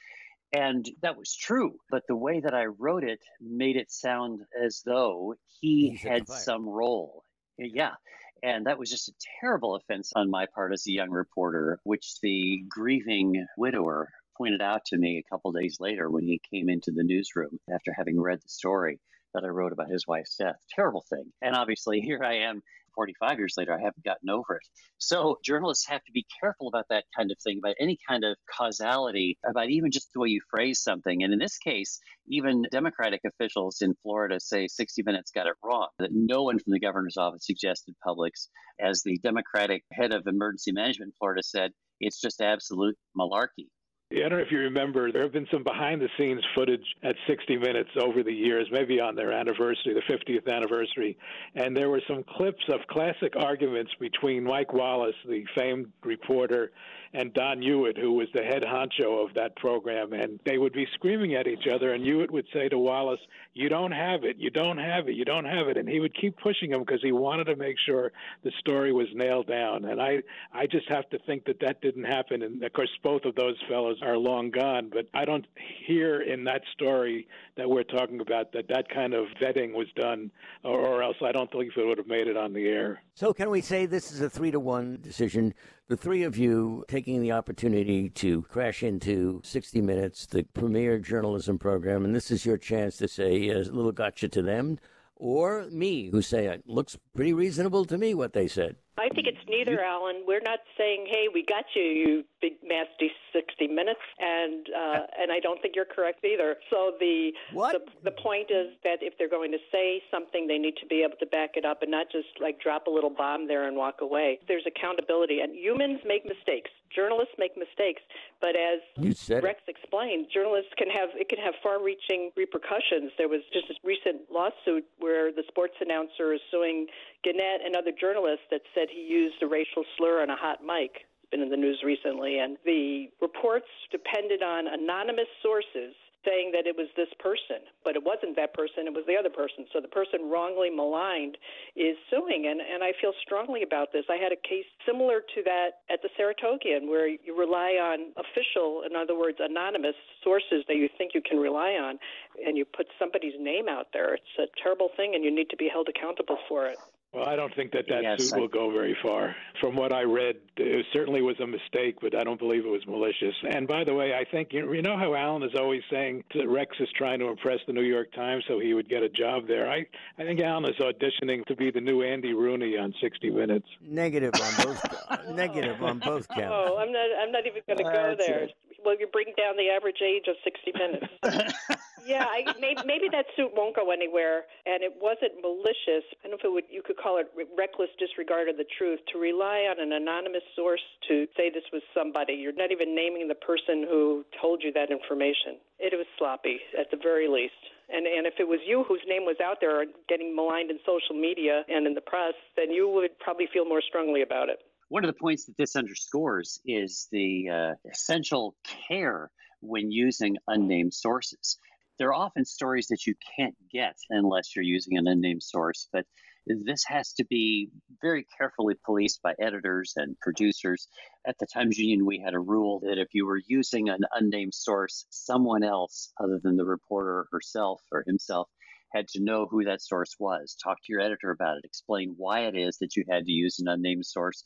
And 0.53 0.89
that 1.03 1.17
was 1.17 1.35
true. 1.37 1.75
But 1.91 2.05
the 2.09 2.17
way 2.17 2.41
that 2.41 2.55
I 2.55 2.67
wrote 2.67 3.05
it 3.05 3.21
made 3.41 3.77
it 3.77 3.91
sound 3.91 4.41
as 4.63 4.83
though 4.85 5.35
he 5.61 5.97
had 6.03 6.29
some 6.29 6.69
role. 6.69 7.23
Yeah. 7.59 7.95
And 8.43 8.67
that 8.67 8.79
was 8.79 8.91
just 8.91 9.09
a 9.09 9.15
terrible 9.41 9.75
offense 9.75 10.13
on 10.15 10.31
my 10.31 10.47
part 10.55 10.73
as 10.73 10.87
a 10.87 10.93
young 10.93 11.11
reporter, 11.11 11.81
which 11.85 12.21
the 12.23 12.63
grieving 12.69 13.47
widower 13.57 14.09
pointed 14.37 14.63
out 14.63 14.85
to 14.87 14.97
me 14.97 15.19
a 15.19 15.29
couple 15.29 15.51
days 15.53 15.79
later 15.81 16.09
when 16.09 16.23
he 16.23 16.41
came 16.51 16.69
into 16.69 16.93
the 16.93 17.03
newsroom 17.03 17.59
after 17.73 17.93
having 17.93 18.21
read 18.21 18.39
the 18.39 18.49
story 18.49 19.01
that 19.35 19.45
I 19.45 19.49
wrote 19.49 19.73
about 19.73 19.91
his 19.91 20.07
wife's 20.07 20.37
death. 20.37 20.59
Terrible 20.71 21.05
thing. 21.11 21.33
And 21.43 21.57
obviously, 21.57 22.01
here 22.05 22.23
I 22.23 22.49
am 22.49 22.63
45 22.99 23.39
years 23.39 23.55
later, 23.57 23.73
I 23.73 23.79
haven't 23.79 24.05
gotten 24.05 24.29
over 24.29 24.57
it. 24.57 24.69
So 24.99 25.39
journalists 25.45 25.87
have 25.87 26.03
to 26.03 26.13
be 26.13 26.27
careful 26.41 26.67
about 26.67 26.87
that 26.91 27.05
kind 27.17 27.31
of 27.31 27.39
thing, 27.39 27.61
about 27.63 27.77
any 27.79 27.97
kind 28.09 28.25
of 28.25 28.37
causality, 28.53 29.39
about 29.49 29.71
even 29.71 29.93
just 29.93 30.13
the 30.13 30.19
way 30.19 30.31
you 30.31 30.41
phrase 30.51 30.83
something. 30.83 31.23
And 31.23 31.33
in 31.33 31.39
this 31.39 31.59
case, 31.59 32.01
even 32.27 32.65
Democratic 32.73 33.21
officials 33.25 33.83
in 33.83 33.95
Florida 34.03 34.41
say 34.41 34.67
60 34.67 35.05
Minutes 35.05 35.31
got 35.31 35.47
it 35.47 35.55
wrong, 35.65 35.87
that 36.01 36.11
no 36.13 36.43
one 36.43 36.59
from 36.59 36.73
the 36.73 36.81
governor's 36.81 37.17
office 37.17 37.47
suggested 37.47 37.95
Publix. 38.05 38.49
As 38.81 39.03
the 39.05 39.19
Democratic 39.23 39.85
head 39.93 40.13
of 40.13 40.27
emergency 40.27 40.73
management 40.73 41.11
in 41.11 41.19
Florida 41.21 41.43
said, 41.45 41.71
it's 42.01 42.21
just 42.21 42.41
absolute 42.41 42.97
malarkey. 43.17 43.69
I 44.11 44.21
don't 44.21 44.31
know 44.31 44.39
if 44.39 44.51
you 44.51 44.61
remember, 44.61 45.13
there 45.13 45.23
have 45.23 45.35
been 45.35 45.47
some 45.53 45.63
behind 45.63 46.01
the 46.01 46.09
scenes 46.17 46.41
footage 46.55 46.85
at 47.03 47.15
60 47.27 47.59
Minutes 47.59 47.91
over 48.01 48.23
the 48.23 48.33
years, 48.33 48.67
maybe 48.73 49.01
on 49.01 49.15
their 49.15 49.33
anniversary, 49.33 49.93
the 49.93 50.01
50th 50.11 50.51
anniversary. 50.51 51.19
And 51.55 51.77
there 51.77 51.91
were 51.91 52.01
some 52.09 52.25
clips 52.25 52.63
of 52.73 52.81
classic 52.89 53.35
arguments 53.37 53.93
between 54.01 54.45
Mike 54.45 54.73
Wallace, 54.73 55.15
the 55.29 55.45
famed 55.55 55.93
reporter, 56.03 56.73
and 57.13 57.33
Don 57.35 57.61
Hewitt, 57.61 57.99
who 57.99 58.13
was 58.13 58.29
the 58.35 58.43
head 58.43 58.63
honcho 58.63 59.27
of 59.27 59.35
that 59.35 59.57
program. 59.57 60.13
And 60.15 60.41
they 60.45 60.57
would 60.57 60.73
be 60.73 60.87
screaming 60.95 61.35
at 61.35 61.47
each 61.47 61.67
other, 61.73 61.93
and 61.93 62.03
Hewitt 62.03 62.31
would 62.31 62.47
say 62.53 62.69
to 62.69 62.79
Wallace, 62.79 63.21
You 63.53 63.69
don't 63.69 63.93
have 63.93 64.25
it, 64.25 64.37
you 64.39 64.51
don't 64.51 64.79
have 64.79 65.09
it, 65.09 65.15
you 65.15 65.25
don't 65.25 65.45
have 65.45 65.69
it. 65.69 65.77
And 65.77 65.89
he 65.89 66.01
would 66.01 66.19
keep 66.19 66.39
pushing 66.39 66.73
him 66.73 66.81
because 66.81 67.03
he 67.03 67.13
wanted 67.13 67.45
to 67.45 67.57
make 67.57 67.77
sure 67.85 68.13
the 68.43 68.53
story 68.61 68.93
was 68.93 69.09
nailed 69.15 69.49
down. 69.49 69.85
And 69.85 70.01
I, 70.01 70.19
I 70.53 70.67
just 70.67 70.89
have 70.89 71.09
to 71.11 71.19
think 71.27 71.45
that 71.45 71.61
that 71.61 71.81
didn't 71.83 72.05
happen. 72.05 72.43
And 72.43 72.63
of 72.63 72.73
course, 72.73 72.91
both 73.03 73.25
of 73.25 73.35
those 73.35 73.57
fellows 73.69 73.98
are 74.03 74.17
long 74.17 74.51
gone, 74.51 74.91
but 74.93 75.07
I 75.15 75.25
don't 75.25 75.47
hear 75.87 76.21
in 76.21 76.45
that 76.45 76.63
story 76.73 77.29
that 77.57 77.69
we're 77.69 77.85
talking 77.85 78.21
about 78.21 78.53
that 78.53 78.69
that 78.69 78.89
kind 78.89 79.15
of 79.15 79.27
vetting 79.41 79.73
was 79.73 79.87
done, 79.97 80.31
or, 80.65 80.79
or 80.79 81.03
else 81.03 81.17
I 81.25 81.33
don't 81.33 81.51
think 81.51 81.73
it 81.77 81.85
would 81.85 81.99
have 81.99 82.07
made 82.07 82.27
it 82.27 82.37
on 82.37 82.53
the 82.53 82.67
air. 82.67 83.03
So, 83.15 83.33
can 83.33 83.51
we 83.51 83.61
say 83.61 83.87
this 83.87 84.13
is 84.13 84.21
a 84.21 84.31
three 84.31 84.51
to 84.51 84.61
one 84.61 84.99
decision? 85.01 85.55
The 85.89 85.97
three 85.97 86.23
of 86.23 86.37
you 86.37 86.85
taking 86.89 87.21
the 87.21 87.33
opportunity 87.33 88.11
to 88.11 88.43
crash 88.43 88.83
into 88.83 89.41
60 89.45 89.81
Minutes, 89.81 90.27
the 90.27 90.43
premier 90.43 90.99
journalism 90.99 91.59
program, 91.59 92.05
and 92.05 92.15
this 92.15 92.31
is 92.31 92.45
your 92.45 92.59
chance 92.59 92.97
to 92.99 93.09
say 93.09 93.49
a 93.49 93.59
little 93.59 93.93
gotcha 93.93 94.29
to 94.29 94.43
them, 94.43 94.79
or 95.17 95.67
me, 95.71 96.11
who 96.11 96.23
say 96.23 96.47
it 96.47 96.63
looks 96.67 96.97
pretty 97.15 97.33
reasonable 97.33 97.85
to 97.87 97.99
me 97.99 98.15
what 98.15 98.33
they 98.33 98.47
said. 98.47 98.77
I 98.99 99.09
think 99.15 99.27
it's 99.27 99.39
neither, 99.49 99.83
Alan. 99.83 100.25
We're 100.27 100.41
not 100.43 100.59
saying, 100.77 101.07
"Hey, 101.09 101.29
we 101.33 101.45
got 101.45 101.65
you, 101.75 101.83
you 101.83 102.25
big 102.41 102.55
nasty 102.63 103.11
60 103.33 103.69
minutes," 103.69 104.01
and 104.19 104.67
uh, 104.75 105.07
and 105.19 105.31
I 105.31 105.41
don't 105.41 105.61
think 105.63 105.77
you're 105.77 105.85
correct 105.85 106.25
either. 106.25 106.57
So 106.71 106.93
the, 106.99 107.33
the 107.73 108.11
the 108.11 108.17
point 108.23 108.51
is 108.51 108.75
that 108.83 108.99
if 109.01 109.17
they're 109.19 109.29
going 109.29 109.53
to 109.53 109.59
say 109.71 110.03
something, 110.11 110.47
they 110.47 110.59
need 110.59 110.77
to 110.79 110.87
be 110.87 111.03
able 111.03 111.17
to 111.21 111.27
back 111.27 111.57
it 111.57 111.65
up 111.65 111.83
and 111.83 111.91
not 111.91 112.11
just 112.11 112.29
like 112.41 112.61
drop 112.61 112.87
a 112.87 112.91
little 112.91 113.11
bomb 113.11 113.47
there 113.47 113.69
and 113.69 113.77
walk 113.77 114.01
away. 114.01 114.41
There's 114.49 114.67
accountability, 114.67 115.41
and 115.41 115.55
humans 115.55 116.01
make 116.05 116.25
mistakes. 116.27 116.71
Journalists 116.95 117.35
make 117.39 117.57
mistakes, 117.57 118.03
but 118.41 118.57
as 118.57 118.81
You 118.97 119.13
said 119.13 119.39
it. 119.39 119.45
Rex 119.45 119.61
explained, 119.69 120.27
journalists 120.33 120.73
can 120.77 120.91
have 120.91 121.11
it 121.15 121.29
can 121.29 121.39
have 121.39 121.55
far-reaching 121.63 122.33
repercussions. 122.37 123.13
There 123.17 123.29
was 123.29 123.43
just 123.53 123.71
a 123.71 123.75
recent 123.85 124.23
lawsuit 124.33 124.85
where 124.99 125.31
the 125.31 125.45
sports 125.49 125.75
announcer 125.81 126.33
is 126.33 126.41
suing 126.51 126.87
Gannett 127.25 127.61
and 127.65 127.77
other 127.77 127.93
journalists 127.93 128.47
that 128.51 128.63
said 128.75 128.88
he 128.91 129.03
used 129.03 129.43
a 129.43 129.47
racial 129.47 129.85
slur 129.97 130.23
on 130.23 130.31
a 130.31 130.37
hot 130.37 130.65
mic. 130.65 131.07
It's 131.23 131.31
been 131.31 131.41
in 131.41 131.51
the 131.51 131.57
news 131.57 131.83
recently, 131.85 132.39
and 132.39 132.57
the 132.65 133.09
reports 133.21 133.69
depended 133.91 134.43
on 134.43 134.67
anonymous 134.67 135.29
sources 135.43 135.95
saying 136.27 136.51
that 136.53 136.67
it 136.67 136.77
was 136.77 136.89
this 136.97 137.09
person, 137.19 137.63
but 137.85 137.95
it 137.95 138.03
wasn't 138.03 138.35
that 138.37 138.53
person, 138.55 138.87
it 138.87 138.95
was 138.95 139.07
the 139.07 139.15
other 139.15 139.31
person. 139.31 139.67
So 139.73 139.81
the 139.81 139.89
person 139.89 140.29
wrongly 140.29 140.71
maligned 140.71 141.39
is 141.77 141.97
suing, 142.11 142.47
and, 142.51 142.61
and 142.61 142.83
I 142.83 142.93
feel 143.01 143.13
strongly 143.23 143.63
about 143.63 143.93
this. 143.93 144.05
I 144.11 144.17
had 144.17 144.33
a 144.33 144.41
case 144.43 144.67
similar 144.85 145.21
to 145.23 145.39
that 145.45 145.87
at 145.91 146.03
the 146.03 146.11
Saratogian 146.19 146.89
where 146.89 147.09
you 147.09 147.39
rely 147.39 147.79
on 147.79 148.13
official, 148.19 148.83
in 148.85 148.97
other 148.97 149.17
words, 149.17 149.39
anonymous 149.41 149.97
sources 150.25 150.65
that 150.67 150.77
you 150.77 150.89
think 150.99 151.13
you 151.15 151.23
can 151.23 151.39
rely 151.39 151.79
on, 151.79 151.99
and 152.45 152.57
you 152.57 152.65
put 152.65 152.87
somebody's 152.99 153.39
name 153.39 153.69
out 153.69 153.89
there. 153.93 154.15
It's 154.15 154.37
a 154.39 154.47
terrible 154.63 154.91
thing, 154.97 155.15
and 155.15 155.25
you 155.25 155.31
need 155.35 155.51
to 155.51 155.57
be 155.57 155.69
held 155.71 155.89
accountable 155.89 156.39
for 156.49 156.67
it. 156.67 156.79
Well, 157.13 157.27
I 157.27 157.37
don't 157.37 157.55
think 157.55 157.73
that 157.73 157.87
that 157.89 158.03
Yes, 158.03 158.25
suit 158.29 158.37
I- 158.37 158.41
will 158.41 158.49
go 158.49 158.71
very 158.71 158.95
far. 159.03 159.35
From 159.63 159.75
what 159.77 159.93
I 159.95 160.03
read, 160.03 160.37
it 160.59 160.87
certainly 160.93 161.23
was 161.23 161.41
a 161.41 161.47
mistake, 161.47 161.97
but 162.03 162.15
I 162.15 162.23
don't 162.23 162.39
believe 162.39 162.67
it 162.67 162.69
was 162.69 162.87
malicious. 162.87 163.35
And 163.51 163.67
by 163.67 163.83
the 163.85 163.95
way, 163.95 164.13
I 164.15 164.25
think 164.31 164.53
you 164.53 164.73
you 164.75 164.83
know 164.83 164.97
how 164.97 165.15
Alan 165.15 165.43
is 165.43 165.55
always 165.55 165.83
saying 165.91 166.25
that 166.35 166.47
Rex 166.47 166.77
is 166.81 166.89
trying 166.97 167.19
to 167.21 167.29
impress 167.29 167.61
the 167.67 167.73
New 167.73 167.83
York 167.83 168.13
Times 168.13 168.45
so 168.47 168.59
he 168.59 168.75
would 168.75 168.89
get 168.91 169.03
a 169.03 169.09
job 169.09 169.47
there. 169.49 169.71
I 169.71 169.87
I 170.19 170.25
think 170.25 170.39
Alan 170.41 170.67
is 170.67 170.77
auditioning 170.77 171.47
to 171.47 171.57
be 171.57 171.71
the 171.71 171.81
new 171.81 172.03
Andy 172.03 172.35
Rooney 172.35 172.77
on 172.77 172.93
60 173.01 173.31
Minutes. 173.31 173.67
Negative 173.81 174.33
on 174.35 174.65
both. 174.67 174.85
negative 175.31 175.83
on 175.83 175.99
both 176.01 176.29
counts. 176.39 176.51
Oh, 176.53 176.77
I'm 176.77 176.93
not. 176.93 177.07
I'm 177.23 177.33
not 177.33 177.47
even 177.47 177.63
going 177.67 177.79
to 177.79 177.85
go 177.85 178.15
there. 178.19 178.41
it. 178.45 178.53
Well, 178.85 178.97
you 179.01 179.07
bring 179.09 179.33
down 179.37 179.57
the 179.57 179.71
average 179.71 180.01
age 180.03 180.27
of 180.29 180.37
60 180.45 180.73
minutes. 180.73 181.55
yeah, 182.07 182.27
I, 182.29 182.45
maybe, 182.61 182.81
maybe 182.85 183.09
that 183.13 183.27
suit 183.37 183.53
won't 183.55 183.77
go 183.77 183.91
anywhere, 183.91 184.45
and 184.67 184.83
it 184.83 184.95
wasn't 185.01 185.41
malicious. 185.43 186.05
I 186.25 186.29
don't 186.29 186.33
know 186.33 186.39
if 186.39 186.45
it 186.45 186.53
would, 186.53 186.69
you 186.71 186.83
could 186.83 186.97
call 186.97 187.19
it 187.19 187.27
reckless 187.57 187.91
disregard 187.99 188.49
of 188.49 188.57
the 188.57 188.67
truth 188.79 189.01
to 189.13 189.19
rely 189.19 189.67
on 189.71 189.81
an 189.81 189.93
anonymous 189.93 190.45
source 190.55 190.83
to 191.09 191.27
say 191.37 191.51
this 191.51 191.67
was 191.73 191.83
somebody. 191.95 192.35
You're 192.35 192.57
not 192.57 192.73
even 192.73 192.95
naming 192.95 193.29
the 193.29 193.35
person 193.35 193.87
who 193.89 194.25
told 194.41 194.63
you 194.63 194.73
that 194.73 194.91
information. 194.91 195.59
It 195.79 195.97
was 195.97 196.07
sloppy, 196.19 196.59
at 196.79 196.91
the 196.91 196.99
very 197.01 197.29
least. 197.29 197.59
And 197.89 198.07
and 198.07 198.27
if 198.27 198.35
it 198.39 198.47
was 198.47 198.61
you 198.67 198.85
whose 198.87 199.01
name 199.09 199.25
was 199.25 199.37
out 199.43 199.59
there 199.61 199.85
getting 200.09 200.37
maligned 200.37 200.71
in 200.71 200.79
social 200.85 201.17
media 201.19 201.65
and 201.69 201.87
in 201.87 201.95
the 201.95 202.03
press, 202.03 202.35
then 202.57 202.71
you 202.71 202.89
would 202.89 203.19
probably 203.19 203.49
feel 203.51 203.65
more 203.65 203.81
strongly 203.81 204.21
about 204.21 204.51
it. 204.51 204.59
One 204.91 205.05
of 205.05 205.09
the 205.09 205.19
points 205.19 205.47
that 205.47 205.57
this 205.57 205.77
underscores 205.77 206.61
is 206.67 207.09
the 207.13 207.49
uh, 207.49 207.91
essential 207.91 208.57
care 208.89 209.31
when 209.61 209.91
using 209.91 210.37
unnamed 210.49 210.95
sources. 210.95 211.59
There 211.99 212.09
are 212.11 212.15
often 212.15 212.45
stories 212.45 212.87
that 212.89 213.07
you 213.09 213.15
can't 213.37 213.57
get 213.73 213.97
unless 214.09 214.55
you're 214.55 214.65
using 214.65 214.97
an 214.99 215.09
unnamed 215.09 215.43
source, 215.43 215.89
but 215.93 216.07
this 216.47 216.85
has 216.87 217.13
to 217.15 217.25
be 217.25 217.71
very 218.01 218.25
carefully 218.39 218.75
policed 218.87 219.21
by 219.21 219.35
editors 219.41 219.95
and 219.97 220.19
producers. 220.21 220.87
At 221.27 221.37
the 221.41 221.47
Times 221.53 221.77
Union, 221.77 222.07
we 222.07 222.21
had 222.21 222.35
a 222.35 222.39
rule 222.39 222.79
that 222.81 222.99
if 222.99 223.09
you 223.15 223.27
were 223.27 223.43
using 223.49 223.89
an 223.89 224.01
unnamed 224.15 224.55
source, 224.55 225.07
someone 225.11 225.65
else 225.65 226.13
other 226.21 226.39
than 226.41 226.57
the 226.57 226.65
reporter 226.65 227.27
herself 227.33 227.83
or 227.91 228.05
himself 228.07 228.49
had 228.93 229.09
to 229.09 229.21
know 229.21 229.47
who 229.47 229.65
that 229.65 229.83
source 229.83 230.15
was. 230.21 230.57
Talk 230.63 230.79
to 230.79 230.93
your 230.93 231.01
editor 231.01 231.33
about 231.33 231.59
it, 231.59 231.65
explain 231.65 232.15
why 232.17 232.47
it 232.47 232.57
is 232.57 232.79
that 232.79 232.97
you 232.97 233.05
had 233.11 233.27
to 233.27 233.33
use 233.33 233.59
an 233.59 233.67
unnamed 233.67 234.07
source. 234.07 234.45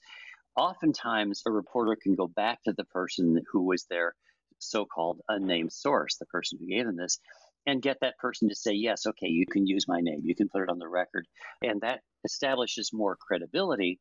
Oftentimes, 0.56 1.42
a 1.46 1.50
reporter 1.50 1.96
can 2.02 2.14
go 2.14 2.26
back 2.28 2.62
to 2.64 2.72
the 2.72 2.84
person 2.84 3.42
who 3.52 3.62
was 3.62 3.84
their 3.84 4.14
so 4.58 4.84
called 4.84 5.20
unnamed 5.28 5.72
source, 5.72 6.16
the 6.16 6.26
person 6.26 6.58
who 6.58 6.66
gave 6.66 6.86
them 6.86 6.96
this, 6.96 7.18
and 7.66 7.82
get 7.82 7.98
that 8.00 8.18
person 8.18 8.48
to 8.48 8.54
say, 8.54 8.72
yes, 8.72 9.06
okay, 9.06 9.28
you 9.28 9.46
can 9.46 9.66
use 9.66 9.86
my 9.88 10.00
name, 10.00 10.20
you 10.24 10.34
can 10.34 10.48
put 10.48 10.62
it 10.62 10.68
on 10.68 10.78
the 10.78 10.88
record. 10.88 11.26
And 11.62 11.80
that 11.82 12.00
establishes 12.24 12.90
more 12.92 13.16
credibility 13.16 14.00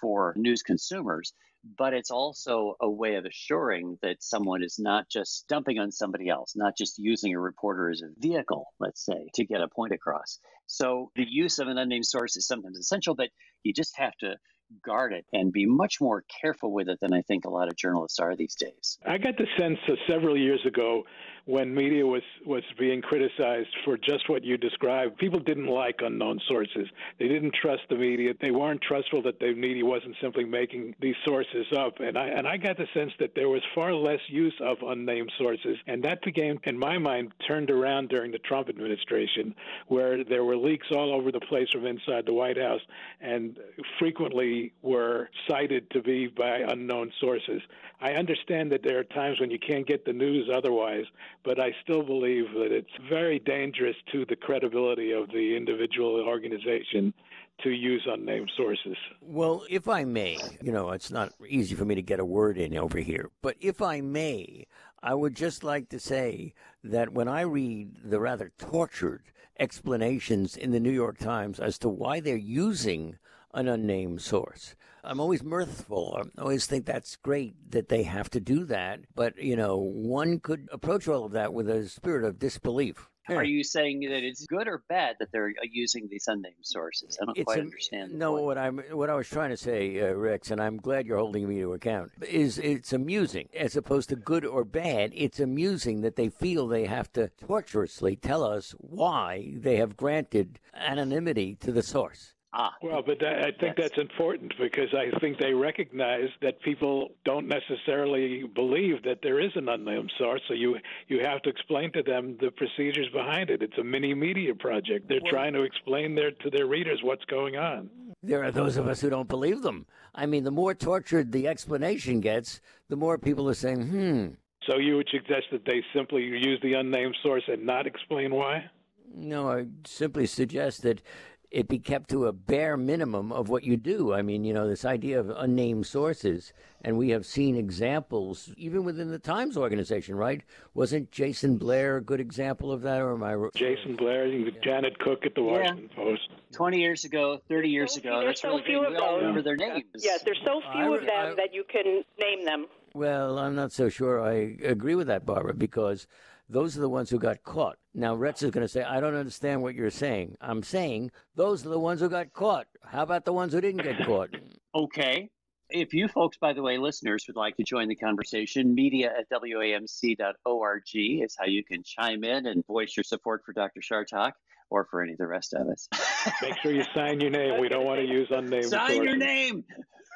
for 0.00 0.34
news 0.36 0.62
consumers. 0.62 1.32
But 1.76 1.92
it's 1.92 2.10
also 2.10 2.74
a 2.80 2.88
way 2.88 3.16
of 3.16 3.26
assuring 3.26 3.98
that 4.00 4.22
someone 4.22 4.62
is 4.62 4.78
not 4.78 5.10
just 5.10 5.46
dumping 5.46 5.78
on 5.78 5.92
somebody 5.92 6.30
else, 6.30 6.54
not 6.56 6.74
just 6.74 6.98
using 6.98 7.34
a 7.34 7.40
reporter 7.40 7.90
as 7.90 8.00
a 8.00 8.18
vehicle, 8.18 8.72
let's 8.80 9.04
say, 9.04 9.28
to 9.34 9.44
get 9.44 9.60
a 9.60 9.68
point 9.68 9.92
across. 9.92 10.38
So 10.66 11.10
the 11.16 11.26
use 11.28 11.58
of 11.58 11.68
an 11.68 11.76
unnamed 11.76 12.06
source 12.06 12.36
is 12.36 12.46
sometimes 12.46 12.78
essential, 12.78 13.14
but 13.14 13.28
you 13.62 13.74
just 13.74 13.94
have 13.98 14.16
to 14.20 14.36
guard 14.84 15.12
it 15.12 15.26
and 15.32 15.52
be 15.52 15.66
much 15.66 16.00
more 16.00 16.24
careful 16.40 16.72
with 16.72 16.88
it 16.88 16.98
than 17.00 17.12
I 17.12 17.22
think 17.22 17.44
a 17.44 17.50
lot 17.50 17.68
of 17.68 17.76
journalists 17.76 18.20
are 18.20 18.36
these 18.36 18.54
days. 18.54 18.98
I 19.04 19.18
got 19.18 19.36
the 19.36 19.46
sense 19.58 19.78
several 20.08 20.38
years 20.38 20.64
ago 20.64 21.02
when 21.50 21.74
media 21.74 22.06
was 22.06 22.22
was 22.46 22.62
being 22.78 23.02
criticized 23.02 23.68
for 23.84 23.96
just 23.96 24.28
what 24.28 24.44
you 24.44 24.56
described. 24.56 25.18
People 25.18 25.40
didn't 25.40 25.66
like 25.66 25.96
unknown 26.00 26.40
sources. 26.48 26.86
They 27.18 27.26
didn't 27.26 27.54
trust 27.60 27.82
the 27.90 27.96
media. 27.96 28.34
They 28.40 28.52
weren't 28.52 28.80
trustful 28.80 29.20
that 29.22 29.40
the 29.40 29.52
media 29.54 29.84
wasn't 29.84 30.14
simply 30.22 30.44
making 30.44 30.94
these 31.00 31.16
sources 31.26 31.66
up. 31.76 31.98
And 31.98 32.16
I 32.16 32.28
and 32.28 32.46
I 32.46 32.56
got 32.56 32.76
the 32.76 32.86
sense 32.94 33.10
that 33.18 33.34
there 33.34 33.48
was 33.48 33.62
far 33.74 33.92
less 33.92 34.20
use 34.28 34.54
of 34.60 34.76
unnamed 34.86 35.32
sources, 35.38 35.76
and 35.88 36.04
that 36.04 36.22
became, 36.22 36.60
in 36.64 36.78
my 36.78 36.98
mind, 36.98 37.32
turned 37.48 37.70
around 37.70 38.10
during 38.10 38.30
the 38.30 38.38
Trump 38.38 38.68
administration, 38.68 39.52
where 39.88 40.22
there 40.22 40.44
were 40.44 40.56
leaks 40.56 40.86
all 40.92 41.12
over 41.12 41.32
the 41.32 41.40
place 41.40 41.68
from 41.72 41.84
inside 41.84 42.26
the 42.26 42.32
White 42.32 42.58
House, 42.58 42.82
and 43.20 43.58
frequently 43.98 44.72
were 44.82 45.28
cited 45.48 45.90
to 45.90 46.00
be 46.00 46.28
by 46.28 46.58
unknown 46.68 47.10
sources. 47.20 47.60
I 48.00 48.12
understand 48.12 48.72
that 48.72 48.82
there 48.82 48.98
are 48.98 49.04
times 49.04 49.40
when 49.40 49.50
you 49.50 49.58
can't 49.58 49.86
get 49.86 50.04
the 50.06 50.12
news 50.12 50.48
otherwise, 50.54 51.04
but 51.44 51.58
I 51.58 51.74
still 51.82 52.02
believe 52.02 52.52
that 52.54 52.72
it's 52.72 52.90
very 53.08 53.38
dangerous 53.38 53.96
to 54.12 54.24
the 54.26 54.36
credibility 54.36 55.12
of 55.12 55.28
the 55.28 55.56
individual 55.56 56.20
organization 56.20 57.14
to 57.62 57.70
use 57.70 58.06
unnamed 58.06 58.50
sources. 58.56 58.96
Well, 59.20 59.64
if 59.68 59.88
I 59.88 60.04
may, 60.04 60.38
you 60.62 60.72
know, 60.72 60.90
it's 60.90 61.10
not 61.10 61.32
easy 61.46 61.74
for 61.74 61.84
me 61.84 61.94
to 61.94 62.02
get 62.02 62.20
a 62.20 62.24
word 62.24 62.58
in 62.58 62.76
over 62.76 62.98
here, 62.98 63.30
but 63.42 63.56
if 63.60 63.82
I 63.82 64.00
may, 64.00 64.66
I 65.02 65.14
would 65.14 65.34
just 65.34 65.64
like 65.64 65.88
to 65.90 66.00
say 66.00 66.54
that 66.84 67.12
when 67.12 67.28
I 67.28 67.42
read 67.42 67.96
the 68.04 68.20
rather 68.20 68.52
tortured 68.58 69.24
explanations 69.58 70.56
in 70.56 70.70
the 70.70 70.80
New 70.80 70.90
York 70.90 71.18
Times 71.18 71.60
as 71.60 71.78
to 71.78 71.88
why 71.88 72.20
they're 72.20 72.36
using 72.36 73.18
an 73.54 73.68
unnamed 73.68 74.22
source, 74.22 74.74
I'm 75.02 75.20
always 75.20 75.42
mirthful. 75.42 76.20
I 76.36 76.40
always 76.40 76.66
think 76.66 76.84
that's 76.84 77.16
great 77.16 77.54
that 77.70 77.88
they 77.88 78.02
have 78.02 78.30
to 78.30 78.40
do 78.40 78.64
that. 78.66 79.00
But, 79.14 79.38
you 79.38 79.56
know, 79.56 79.76
one 79.78 80.40
could 80.40 80.68
approach 80.72 81.08
all 81.08 81.24
of 81.24 81.32
that 81.32 81.54
with 81.54 81.68
a 81.68 81.88
spirit 81.88 82.24
of 82.24 82.38
disbelief. 82.38 83.08
Are 83.28 83.44
you 83.44 83.62
saying 83.62 84.00
that 84.00 84.24
it's 84.24 84.44
good 84.46 84.66
or 84.66 84.82
bad 84.88 85.16
that 85.20 85.30
they're 85.30 85.48
uh, 85.48 85.66
using 85.70 86.08
these 86.10 86.26
unnamed 86.26 86.54
sources? 86.62 87.18
I 87.20 87.26
don't 87.26 87.38
it's 87.38 87.44
quite 87.44 87.58
a, 87.58 87.62
understand. 87.62 88.14
No, 88.14 88.32
what 88.32 88.58
I'm 88.58 88.78
what 88.90 89.08
I 89.10 89.14
was 89.14 89.28
trying 89.28 89.50
to 89.50 89.56
say, 89.56 90.00
uh, 90.00 90.14
Rex, 90.14 90.50
and 90.50 90.60
I'm 90.60 90.78
glad 90.78 91.06
you're 91.06 91.18
holding 91.18 91.48
me 91.48 91.60
to 91.60 91.72
account. 91.74 92.10
Is 92.28 92.58
it's 92.58 92.92
amusing 92.92 93.48
as 93.54 93.76
opposed 93.76 94.08
to 94.08 94.16
good 94.16 94.44
or 94.44 94.64
bad. 94.64 95.12
It's 95.14 95.38
amusing 95.38 96.00
that 96.00 96.16
they 96.16 96.28
feel 96.28 96.66
they 96.66 96.86
have 96.86 97.12
to 97.12 97.30
tortuously 97.40 98.16
tell 98.16 98.42
us 98.42 98.74
why 98.78 99.52
they 99.54 99.76
have 99.76 99.96
granted 99.96 100.58
anonymity 100.74 101.54
to 101.56 101.72
the 101.72 101.82
source. 101.82 102.34
Ah. 102.52 102.74
Well, 102.82 103.02
but 103.04 103.20
that, 103.20 103.38
I 103.44 103.52
think 103.52 103.78
yes. 103.78 103.90
that's 103.90 103.98
important 103.98 104.52
because 104.58 104.92
I 104.92 105.16
think 105.20 105.38
they 105.38 105.52
recognize 105.52 106.28
that 106.42 106.60
people 106.62 107.10
don't 107.24 107.46
necessarily 107.46 108.42
believe 108.54 109.04
that 109.04 109.20
there 109.22 109.38
is 109.38 109.52
an 109.54 109.68
unnamed 109.68 110.12
source. 110.18 110.40
So 110.48 110.54
you 110.54 110.76
you 111.06 111.20
have 111.24 111.42
to 111.42 111.48
explain 111.48 111.92
to 111.92 112.02
them 112.02 112.36
the 112.40 112.50
procedures 112.50 113.08
behind 113.12 113.50
it. 113.50 113.62
It's 113.62 113.78
a 113.78 113.84
mini 113.84 114.14
media 114.14 114.52
project. 114.54 115.08
They're 115.08 115.20
well, 115.22 115.30
trying 115.30 115.52
to 115.52 115.62
explain 115.62 116.16
their 116.16 116.32
to 116.32 116.50
their 116.50 116.66
readers 116.66 117.00
what's 117.04 117.24
going 117.26 117.56
on. 117.56 117.88
There 118.22 118.42
are 118.42 118.50
those 118.50 118.76
of 118.76 118.88
us 118.88 119.00
who 119.00 119.10
don't 119.10 119.28
believe 119.28 119.62
them. 119.62 119.86
I 120.12 120.26
mean, 120.26 120.42
the 120.42 120.50
more 120.50 120.74
tortured 120.74 121.30
the 121.30 121.46
explanation 121.46 122.20
gets, 122.20 122.60
the 122.88 122.96
more 122.96 123.16
people 123.16 123.48
are 123.48 123.54
saying, 123.54 123.86
"Hmm." 123.86 124.26
So 124.68 124.78
you 124.78 124.96
would 124.96 125.08
suggest 125.10 125.46
that 125.52 125.64
they 125.64 125.84
simply 125.94 126.22
use 126.22 126.58
the 126.62 126.74
unnamed 126.74 127.16
source 127.22 127.44
and 127.46 127.64
not 127.64 127.86
explain 127.86 128.34
why? 128.34 128.70
No, 129.14 129.50
I 129.50 129.66
simply 129.84 130.26
suggest 130.26 130.82
that 130.82 131.02
it 131.50 131.66
be 131.66 131.78
kept 131.78 132.08
to 132.10 132.26
a 132.26 132.32
bare 132.32 132.76
minimum 132.76 133.32
of 133.32 133.48
what 133.48 133.64
you 133.64 133.76
do. 133.76 134.12
I 134.12 134.22
mean, 134.22 134.44
you 134.44 134.54
know, 134.54 134.68
this 134.68 134.84
idea 134.84 135.18
of 135.18 135.30
unnamed 135.30 135.86
sources, 135.86 136.52
and 136.82 136.96
we 136.96 137.10
have 137.10 137.26
seen 137.26 137.56
examples 137.56 138.50
even 138.56 138.84
within 138.84 139.10
the 139.10 139.18
Times 139.18 139.56
organization, 139.56 140.14
right? 140.14 140.42
Wasn't 140.74 141.10
Jason 141.10 141.58
Blair 141.58 141.96
a 141.96 142.00
good 142.00 142.20
example 142.20 142.70
of 142.70 142.82
that, 142.82 143.00
or 143.00 143.14
am 143.14 143.24
I? 143.24 143.36
Jason 143.54 143.96
Blair, 143.96 144.26
yeah. 144.26 144.50
Janet 144.62 144.98
Cooke 145.00 145.26
at 145.26 145.34
the 145.34 145.42
Washington 145.42 145.88
yeah. 145.90 145.96
Post. 145.96 146.28
Twenty 146.52 146.80
years 146.80 147.04
ago, 147.04 147.40
thirty 147.48 147.68
years 147.68 147.94
so, 147.94 148.00
ago. 148.00 148.24
That's 148.24 148.40
so 148.40 148.50
really 148.50 148.62
few 148.64 148.80
we 148.80 148.96
all 148.96 149.18
remember 149.18 149.42
their 149.42 149.56
names. 149.56 149.84
Yes, 149.96 150.22
there's 150.22 150.40
so 150.44 150.60
few 150.72 150.94
I, 150.94 150.96
of 150.96 151.02
them 151.02 151.32
I, 151.32 151.34
that 151.34 151.52
you 151.52 151.64
can 151.64 152.04
name 152.18 152.44
them. 152.44 152.66
Well, 152.92 153.38
I'm 153.38 153.54
not 153.54 153.72
so 153.72 153.88
sure 153.88 154.20
I 154.20 154.56
agree 154.64 154.96
with 154.96 155.06
that, 155.06 155.24
Barbara, 155.24 155.54
because 155.54 156.08
those 156.50 156.76
are 156.76 156.80
the 156.80 156.88
ones 156.88 157.08
who 157.10 157.18
got 157.18 157.42
caught. 157.44 157.76
Now, 157.94 158.14
Rex 158.14 158.42
is 158.42 158.50
going 158.50 158.64
to 158.64 158.68
say, 158.68 158.82
I 158.82 159.00
don't 159.00 159.14
understand 159.14 159.62
what 159.62 159.74
you're 159.74 159.90
saying. 159.90 160.36
I'm 160.40 160.62
saying 160.62 161.12
those 161.36 161.64
are 161.64 161.68
the 161.70 161.78
ones 161.78 162.00
who 162.00 162.08
got 162.08 162.32
caught. 162.32 162.66
How 162.84 163.02
about 163.04 163.24
the 163.24 163.32
ones 163.32 163.52
who 163.52 163.60
didn't 163.60 163.82
get 163.82 164.04
caught? 164.04 164.30
Okay. 164.74 165.28
If 165.70 165.94
you 165.94 166.06
folks, 166.08 166.36
by 166.36 166.52
the 166.52 166.62
way, 166.62 166.78
listeners, 166.78 167.24
would 167.26 167.36
like 167.36 167.56
to 167.56 167.64
join 167.64 167.88
the 167.88 167.96
conversation, 167.96 168.72
media 168.74 169.12
at 169.18 169.28
wamc.org 169.30 170.82
is 170.94 171.36
how 171.38 171.46
you 171.46 171.64
can 171.64 171.82
chime 171.84 172.22
in 172.24 172.46
and 172.46 172.64
voice 172.66 172.96
your 172.96 173.04
support 173.04 173.42
for 173.44 173.52
Dr. 173.52 173.80
Chartock 173.80 174.32
or 174.70 174.86
for 174.90 175.02
any 175.02 175.12
of 175.12 175.18
the 175.18 175.26
rest 175.26 175.54
of 175.54 175.68
us. 175.68 175.88
Make 176.42 176.56
sure 176.58 176.72
you 176.72 176.84
sign 176.94 177.20
your 177.20 177.30
name. 177.30 177.60
We 177.60 177.68
don't 177.68 177.84
want 177.84 178.00
to 178.00 178.06
use 178.06 178.28
unnamed 178.30 178.66
Sign 178.66 178.94
sources. 178.94 179.04
your 179.04 179.16
name. 179.16 179.64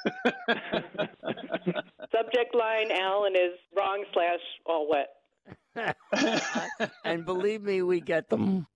Subject 2.12 2.54
line 2.54 2.90
Alan 2.92 3.34
is 3.34 3.58
wrong 3.76 4.04
slash 4.12 4.40
all 4.66 4.88
wet. 4.88 5.08
and 7.04 7.24
believe 7.24 7.62
me, 7.62 7.82
we 7.82 8.00
get 8.00 8.28
them. 8.28 8.66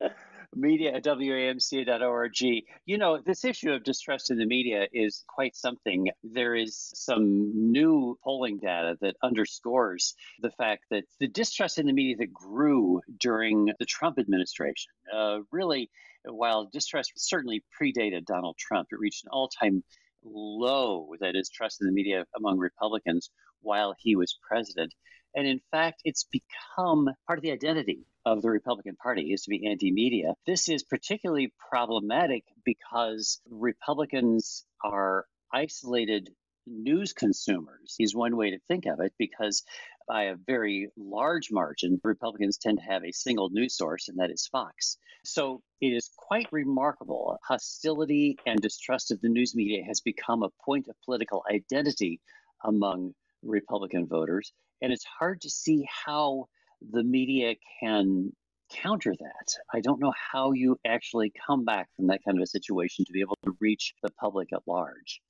Media 0.55 0.95
at 0.95 1.05
WAMC.org. 1.05 2.65
You 2.87 2.99
know, 2.99 3.21
this 3.25 3.45
issue 3.45 3.71
of 3.71 3.85
distrust 3.85 4.31
in 4.31 4.39
the 4.39 4.47
media 4.47 4.87
is 4.93 5.25
quite 5.29 5.55
something. 5.55 6.09
There 6.25 6.55
is 6.55 6.91
some 6.95 7.71
new 7.71 8.19
polling 8.25 8.59
data 8.59 8.97
that 9.03 9.17
underscores 9.23 10.15
the 10.41 10.51
fact 10.51 10.85
that 10.91 11.05
the 11.21 11.29
distrust 11.29 11.79
in 11.79 11.87
the 11.87 11.93
media 11.93 12.17
that 12.17 12.33
grew 12.33 13.03
during 13.19 13.73
the 13.79 13.85
Trump 13.85 14.19
administration, 14.19 14.91
uh, 15.15 15.41
really, 15.53 15.91
while 16.25 16.69
distrust 16.73 17.13
certainly 17.17 17.63
predated 17.81 18.25
Donald 18.25 18.57
Trump, 18.59 18.89
it 18.91 18.99
reached 18.99 19.25
an 19.25 19.31
all 19.33 19.49
time 19.49 19.85
low 20.25 21.15
that 21.21 21.37
is 21.37 21.49
trust 21.49 21.81
in 21.81 21.87
the 21.87 21.93
media 21.93 22.25
among 22.37 22.59
Republicans 22.59 23.31
while 23.61 23.95
he 23.99 24.17
was 24.17 24.39
president. 24.47 24.95
And 25.39 25.47
in 25.47 25.61
fact, 25.71 26.03
it's 26.05 26.25
become 26.25 27.09
part 27.29 27.39
of 27.39 27.45
the 27.45 27.53
identity 27.53 28.05
of 28.27 28.43
the 28.43 28.51
Republican 28.51 28.97
Party 28.97 29.33
is 29.33 29.45
to 29.45 29.51
be 29.51 29.69
anti 29.69 29.93
media. 29.93 30.35
This 30.49 30.69
is 30.69 30.83
particularly 30.83 31.53
problematic 31.71 32.43
because 32.65 33.41
Republicans 33.49 34.67
are 34.83 35.27
isolated 35.55 36.31
news 36.67 37.13
consumers 37.13 37.95
is 38.01 38.17
one 38.17 38.37
way 38.37 38.51
to 38.51 38.59
think 38.67 38.87
of 38.87 38.99
it 38.99 39.13
because 39.17 39.63
by 40.09 40.25
a 40.25 40.35
very 40.35 40.89
large 40.97 41.53
margin, 41.53 42.01
Republicans 42.03 42.59
tend 42.59 42.79
to 42.79 42.93
have 42.93 43.05
a 43.05 43.13
single 43.13 43.49
news 43.49 43.77
source, 43.77 44.09
and 44.09 44.19
that 44.19 44.33
is 44.33 44.49
Fox. 44.49 44.99
So 45.25 45.63
it 45.81 45.93
is 45.93 46.11
quite 46.17 46.49
remarkable. 46.51 47.39
Hostility 47.47 48.39
and 48.45 48.61
distrust 48.61 49.13
of 49.13 49.21
the 49.21 49.29
news 49.29 49.55
media 49.55 49.85
has 49.85 50.01
become 50.01 50.43
a 50.43 50.51
point 50.65 50.89
of 50.89 50.97
political 51.05 51.45
identity 51.49 52.21
among 52.65 53.15
Republican 53.45 54.09
voters. 54.09 54.53
And 54.81 54.93
it's 54.93 55.05
hard 55.05 55.41
to 55.43 55.51
see 55.51 55.87
how 56.07 56.49
the 56.91 57.03
media 57.03 57.55
can 57.81 58.33
counter 58.71 59.15
that. 59.19 59.55
I 59.73 59.81
don't 59.81 60.01
know 60.01 60.13
how 60.33 60.53
you 60.53 60.79
actually 60.87 61.33
come 61.47 61.65
back 61.65 61.89
from 61.97 62.09
that 62.09 62.21
kind 62.25 62.39
of 62.39 62.43
a 62.43 62.47
situation 62.47 63.05
to 63.05 63.13
be 63.13 63.21
able 63.21 63.39
to 63.45 63.57
reach 63.61 63.95
the 64.03 64.11
public 64.21 64.49
at 64.53 64.63
large. 64.67 65.21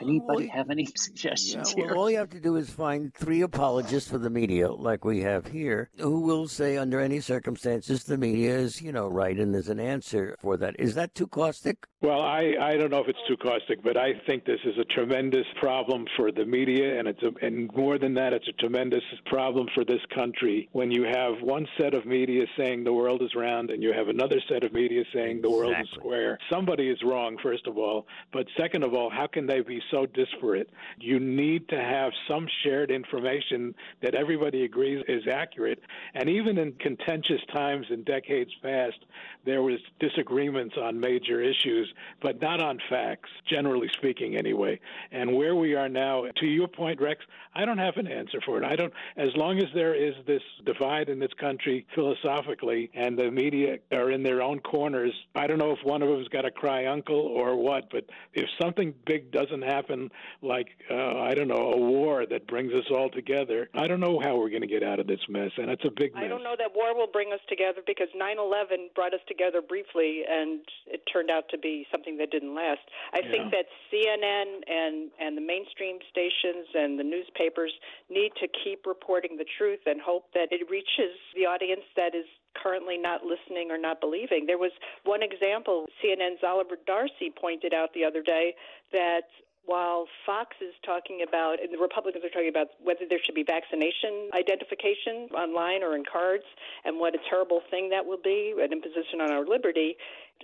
Anybody 0.00 0.48
have 0.48 0.70
any 0.70 0.86
suggestions 0.96 1.74
yeah, 1.76 1.84
here? 1.84 1.92
Well, 1.92 2.02
all 2.02 2.10
you 2.10 2.18
have 2.18 2.30
to 2.30 2.40
do 2.40 2.56
is 2.56 2.70
find 2.70 3.14
three 3.14 3.42
apologists 3.42 4.10
for 4.10 4.18
the 4.18 4.30
media, 4.30 4.72
like 4.72 5.04
we 5.04 5.20
have 5.20 5.46
here, 5.46 5.90
who 5.98 6.20
will 6.20 6.48
say, 6.48 6.76
under 6.76 7.00
any 7.00 7.20
circumstances, 7.20 8.04
the 8.04 8.16
media 8.16 8.56
is, 8.56 8.82
you 8.82 8.92
know, 8.92 9.08
right, 9.08 9.38
and 9.38 9.54
there's 9.54 9.68
an 9.68 9.80
answer 9.80 10.36
for 10.40 10.56
that. 10.56 10.74
Is 10.78 10.94
that 10.94 11.14
too 11.14 11.26
caustic? 11.26 11.86
Well, 12.04 12.20
I, 12.20 12.52
I 12.60 12.76
don't 12.76 12.90
know 12.90 13.00
if 13.00 13.08
it's 13.08 13.18
too 13.26 13.38
caustic, 13.38 13.82
but 13.82 13.96
I 13.96 14.12
think 14.26 14.44
this 14.44 14.60
is 14.66 14.76
a 14.76 14.84
tremendous 14.84 15.46
problem 15.58 16.04
for 16.18 16.30
the 16.30 16.44
media, 16.44 16.98
and 16.98 17.08
it's 17.08 17.22
a, 17.22 17.30
and 17.40 17.74
more 17.74 17.98
than 17.98 18.12
that, 18.12 18.34
it's 18.34 18.46
a 18.46 18.52
tremendous 18.52 19.02
problem 19.24 19.68
for 19.74 19.86
this 19.86 20.02
country. 20.14 20.68
When 20.72 20.90
you 20.90 21.04
have 21.04 21.40
one 21.40 21.66
set 21.80 21.94
of 21.94 22.04
media 22.04 22.44
saying 22.58 22.84
the 22.84 22.92
world 22.92 23.22
is 23.22 23.34
round, 23.34 23.70
and 23.70 23.82
you 23.82 23.94
have 23.94 24.08
another 24.08 24.38
set 24.50 24.64
of 24.64 24.74
media 24.74 25.04
saying 25.14 25.40
the 25.40 25.50
world 25.50 25.74
is 25.80 25.88
square, 25.94 26.38
somebody 26.52 26.90
is 26.90 26.98
wrong, 27.02 27.38
first 27.42 27.66
of 27.66 27.78
all. 27.78 28.06
But 28.34 28.48
second 28.54 28.84
of 28.84 28.92
all, 28.92 29.08
how 29.08 29.26
can 29.26 29.46
they 29.46 29.62
be 29.62 29.80
so 29.90 30.04
disparate? 30.04 30.68
You 31.00 31.18
need 31.18 31.70
to 31.70 31.80
have 31.80 32.12
some 32.28 32.46
shared 32.64 32.90
information 32.90 33.74
that 34.02 34.14
everybody 34.14 34.64
agrees 34.64 35.02
is 35.08 35.22
accurate. 35.26 35.80
And 36.12 36.28
even 36.28 36.58
in 36.58 36.72
contentious 36.72 37.40
times 37.50 37.86
in 37.88 38.04
decades 38.04 38.50
past, 38.62 38.98
there 39.46 39.62
was 39.62 39.78
disagreements 40.00 40.74
on 40.76 41.00
major 41.00 41.40
issues 41.40 41.93
but 42.22 42.40
not 42.40 42.60
on 42.60 42.78
facts, 42.88 43.30
generally 43.48 43.88
speaking, 43.92 44.36
anyway. 44.36 44.80
And 45.12 45.34
where 45.34 45.54
we 45.54 45.74
are 45.74 45.88
now, 45.88 46.24
to 46.36 46.46
your 46.46 46.68
point, 46.68 47.00
Rex, 47.00 47.24
I 47.54 47.64
don't 47.64 47.78
have 47.78 47.96
an 47.96 48.06
answer 48.06 48.40
for 48.44 48.58
it. 48.58 48.64
I 48.64 48.76
don't, 48.76 48.92
as 49.16 49.30
long 49.36 49.58
as 49.58 49.66
there 49.74 49.94
is 49.94 50.14
this 50.26 50.42
divide 50.64 51.08
in 51.08 51.18
this 51.18 51.32
country 51.38 51.86
philosophically 51.94 52.90
and 52.94 53.18
the 53.18 53.30
media 53.30 53.78
are 53.92 54.10
in 54.10 54.22
their 54.22 54.42
own 54.42 54.60
corners, 54.60 55.12
I 55.34 55.46
don't 55.46 55.58
know 55.58 55.70
if 55.70 55.78
one 55.84 56.02
of 56.02 56.08
them's 56.08 56.28
got 56.28 56.42
to 56.42 56.50
cry 56.50 56.86
uncle 56.86 57.20
or 57.20 57.56
what, 57.56 57.90
but 57.90 58.04
if 58.32 58.48
something 58.60 58.94
big 59.06 59.30
doesn't 59.30 59.62
happen, 59.62 60.10
like, 60.42 60.68
uh, 60.90 61.18
I 61.20 61.34
don't 61.34 61.48
know, 61.48 61.72
a 61.72 61.78
war 61.78 62.26
that 62.26 62.46
brings 62.46 62.72
us 62.72 62.84
all 62.90 63.08
together, 63.10 63.68
I 63.74 63.86
don't 63.86 64.00
know 64.00 64.20
how 64.22 64.36
we're 64.36 64.50
going 64.50 64.62
to 64.62 64.68
get 64.68 64.82
out 64.82 64.98
of 64.98 65.06
this 65.06 65.20
mess. 65.28 65.50
And 65.56 65.70
it's 65.70 65.84
a 65.84 65.90
big 65.90 66.14
mess. 66.14 66.24
I 66.24 66.28
don't 66.28 66.42
know 66.42 66.56
that 66.58 66.74
war 66.74 66.94
will 66.94 67.10
bring 67.10 67.32
us 67.32 67.40
together 67.48 67.80
because 67.86 68.08
9 68.14 68.36
11 68.38 68.90
brought 68.94 69.14
us 69.14 69.20
together 69.28 69.62
briefly 69.62 70.22
and 70.28 70.60
it 70.86 71.02
turned 71.12 71.30
out 71.30 71.44
to 71.50 71.58
be 71.58 71.83
something 71.90 72.16
that 72.18 72.30
didn't 72.30 72.54
last. 72.54 72.82
I 73.12 73.20
yeah. 73.24 73.30
think 73.30 73.44
that 73.52 73.66
CNN 73.92 74.62
and 74.66 75.10
and 75.20 75.36
the 75.36 75.44
mainstream 75.44 75.98
stations 76.10 76.66
and 76.74 76.98
the 76.98 77.04
newspapers 77.04 77.72
need 78.10 78.32
to 78.40 78.48
keep 78.64 78.86
reporting 78.86 79.36
the 79.36 79.46
truth 79.58 79.80
and 79.86 80.00
hope 80.00 80.26
that 80.34 80.48
it 80.50 80.68
reaches 80.70 81.14
the 81.34 81.46
audience 81.46 81.84
that 81.96 82.14
is 82.14 82.26
currently 82.54 82.96
not 82.96 83.22
listening 83.24 83.70
or 83.70 83.78
not 83.78 84.00
believing. 84.00 84.46
There 84.46 84.58
was 84.58 84.72
one 85.04 85.22
example 85.22 85.86
CNN's 86.02 86.42
Oliver 86.46 86.76
Darcy 86.86 87.32
pointed 87.34 87.74
out 87.74 87.90
the 87.94 88.04
other 88.04 88.22
day 88.22 88.54
that 88.92 89.26
while 89.66 90.06
Fox 90.26 90.56
is 90.60 90.74
talking 90.84 91.24
about, 91.26 91.60
and 91.62 91.72
the 91.72 91.78
Republicans 91.78 92.24
are 92.24 92.28
talking 92.28 92.48
about 92.48 92.68
whether 92.82 93.06
there 93.08 93.18
should 93.24 93.34
be 93.34 93.44
vaccination 93.44 94.28
identification 94.34 95.28
online 95.34 95.82
or 95.82 95.96
in 95.96 96.04
cards, 96.04 96.44
and 96.84 96.98
what 96.98 97.14
a 97.14 97.18
terrible 97.28 97.60
thing 97.70 97.88
that 97.90 98.04
will 98.04 98.20
be, 98.22 98.54
an 98.60 98.72
imposition 98.72 99.20
on 99.20 99.30
our 99.30 99.44
liberty. 99.46 99.96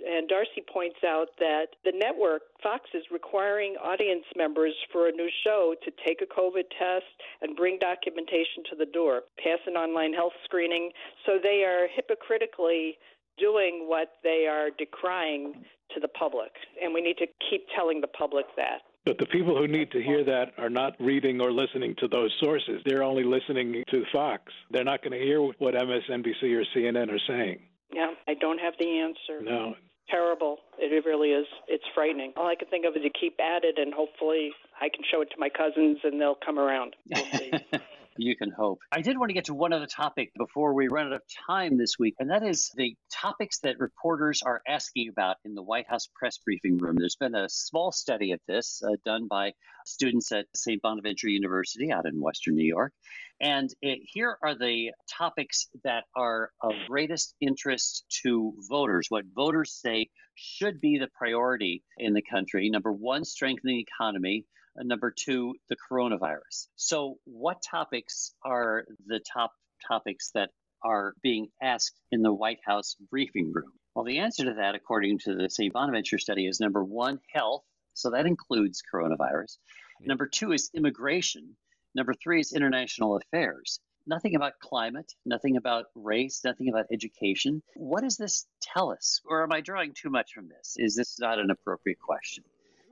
And 0.05 0.27
Darcy 0.27 0.63
points 0.71 1.03
out 1.05 1.27
that 1.39 1.75
the 1.83 1.91
network, 1.93 2.43
Fox, 2.63 2.89
is 2.93 3.03
requiring 3.11 3.75
audience 3.75 4.25
members 4.35 4.73
for 4.91 5.07
a 5.07 5.11
new 5.11 5.29
show 5.43 5.75
to 5.83 5.91
take 6.05 6.21
a 6.21 6.25
COVID 6.25 6.65
test 6.79 7.05
and 7.41 7.55
bring 7.55 7.77
documentation 7.77 8.63
to 8.69 8.75
the 8.75 8.85
door, 8.85 9.23
pass 9.37 9.59
an 9.67 9.73
online 9.73 10.13
health 10.13 10.33
screening. 10.45 10.91
So 11.25 11.37
they 11.41 11.63
are 11.65 11.87
hypocritically 11.93 12.97
doing 13.37 13.85
what 13.87 14.13
they 14.23 14.47
are 14.49 14.69
decrying 14.77 15.65
to 15.93 15.99
the 15.99 16.07
public. 16.07 16.51
And 16.81 16.93
we 16.93 17.01
need 17.01 17.17
to 17.17 17.27
keep 17.49 17.67
telling 17.75 18.01
the 18.01 18.07
public 18.07 18.45
that. 18.55 18.81
But 19.05 19.17
the 19.17 19.25
people 19.25 19.57
who 19.57 19.67
need 19.67 19.91
to 19.91 20.01
hear 20.01 20.23
that 20.23 20.53
are 20.57 20.69
not 20.69 20.93
reading 20.99 21.41
or 21.41 21.51
listening 21.51 21.95
to 21.99 22.07
those 22.07 22.31
sources. 22.39 22.81
They're 22.85 23.03
only 23.03 23.23
listening 23.23 23.83
to 23.89 24.03
Fox. 24.13 24.43
They're 24.69 24.83
not 24.83 25.01
going 25.01 25.13
to 25.13 25.25
hear 25.25 25.41
what 25.41 25.73
MSNBC 25.73 26.43
or 26.43 26.63
CNN 26.75 27.11
are 27.11 27.19
saying. 27.27 27.61
Yeah, 27.93 28.11
I 28.27 28.35
don't 28.35 28.59
have 28.59 28.73
the 28.79 28.99
answer. 28.99 29.43
No. 29.43 29.75
Terrible. 30.09 30.57
It 30.77 31.05
really 31.05 31.29
is. 31.29 31.47
It's 31.67 31.83
frightening. 31.95 32.33
All 32.37 32.47
I 32.47 32.55
can 32.55 32.67
think 32.67 32.85
of 32.85 32.95
is 32.95 33.03
to 33.03 33.09
keep 33.09 33.39
at 33.39 33.63
it, 33.63 33.79
and 33.79 33.93
hopefully 33.93 34.51
I 34.79 34.89
can 34.89 35.03
show 35.09 35.21
it 35.21 35.29
to 35.31 35.39
my 35.39 35.49
cousins 35.49 35.99
and 36.03 36.19
they'll 36.19 36.37
come 36.45 36.59
around. 36.59 36.95
We'll 37.09 37.25
you 38.17 38.35
can 38.35 38.51
hope. 38.51 38.79
I 38.91 39.01
did 39.01 39.17
want 39.17 39.29
to 39.29 39.33
get 39.33 39.45
to 39.45 39.53
one 39.53 39.73
other 39.73 39.87
topic 39.87 40.31
before 40.37 40.73
we 40.73 40.87
run 40.87 41.07
out 41.07 41.13
of 41.13 41.21
time 41.47 41.77
this 41.77 41.97
week, 41.97 42.15
and 42.19 42.29
that 42.29 42.43
is 42.43 42.71
the 42.75 42.95
topics 43.11 43.59
that 43.59 43.79
reporters 43.79 44.41
are 44.45 44.61
asking 44.67 45.09
about 45.09 45.37
in 45.45 45.55
the 45.55 45.63
White 45.63 45.87
House 45.87 46.07
press 46.13 46.37
briefing 46.37 46.77
room. 46.77 46.95
There's 46.97 47.15
been 47.15 47.35
a 47.35 47.49
small 47.49 47.91
study 47.91 48.31
of 48.31 48.39
this 48.47 48.81
uh, 48.85 48.95
done 49.05 49.27
by 49.27 49.53
students 49.85 50.31
at 50.31 50.45
St. 50.55 50.81
Bonaventure 50.81 51.29
University 51.29 51.91
out 51.91 52.05
in 52.05 52.21
Western 52.21 52.55
New 52.55 52.65
York. 52.65 52.93
And 53.39 53.73
it, 53.81 53.99
here 54.03 54.37
are 54.43 54.55
the 54.55 54.91
topics 55.09 55.67
that 55.83 56.03
are 56.15 56.51
of 56.61 56.73
greatest 56.87 57.33
interest 57.41 58.05
to 58.23 58.53
voters, 58.69 59.07
what 59.09 59.25
voters 59.33 59.73
say 59.73 60.09
should 60.35 60.79
be 60.79 60.99
the 60.99 61.09
priority 61.17 61.83
in 61.97 62.13
the 62.13 62.21
country. 62.21 62.69
Number 62.69 62.91
one, 62.91 63.25
strengthening 63.25 63.77
the 63.77 63.81
economy. 63.81 64.45
Uh, 64.79 64.83
number 64.83 65.11
two, 65.15 65.55
the 65.69 65.75
coronavirus. 65.75 66.67
So, 66.75 67.17
what 67.25 67.61
topics 67.61 68.33
are 68.43 68.85
the 69.05 69.19
top 69.19 69.51
topics 69.87 70.31
that 70.33 70.49
are 70.83 71.13
being 71.21 71.49
asked 71.61 71.99
in 72.11 72.21
the 72.21 72.33
White 72.33 72.59
House 72.65 72.95
briefing 73.09 73.51
room? 73.53 73.71
Well, 73.95 74.05
the 74.05 74.19
answer 74.19 74.45
to 74.45 74.53
that, 74.55 74.75
according 74.75 75.19
to 75.19 75.35
the 75.35 75.49
St. 75.49 75.73
Bonaventure 75.73 76.17
study, 76.17 76.47
is 76.47 76.59
number 76.59 76.83
one, 76.83 77.19
health. 77.33 77.63
So 77.93 78.11
that 78.11 78.25
includes 78.25 78.81
coronavirus. 78.81 79.57
Number 79.99 80.25
two 80.25 80.53
is 80.53 80.71
immigration. 80.73 81.57
Number 81.93 82.13
three 82.13 82.39
is 82.39 82.53
international 82.53 83.17
affairs. 83.17 83.79
Nothing 84.07 84.35
about 84.35 84.59
climate, 84.59 85.13
nothing 85.25 85.57
about 85.57 85.85
race, 85.93 86.41
nothing 86.43 86.69
about 86.69 86.87
education. 86.91 87.61
What 87.75 88.01
does 88.01 88.17
this 88.17 88.47
tell 88.61 88.91
us? 88.91 89.21
Or 89.25 89.43
am 89.43 89.51
I 89.51 89.61
drawing 89.61 89.93
too 89.93 90.09
much 90.09 90.33
from 90.33 90.47
this? 90.47 90.75
Is 90.77 90.95
this 90.95 91.19
not 91.19 91.37
an 91.37 91.51
appropriate 91.51 91.99
question? 91.99 92.43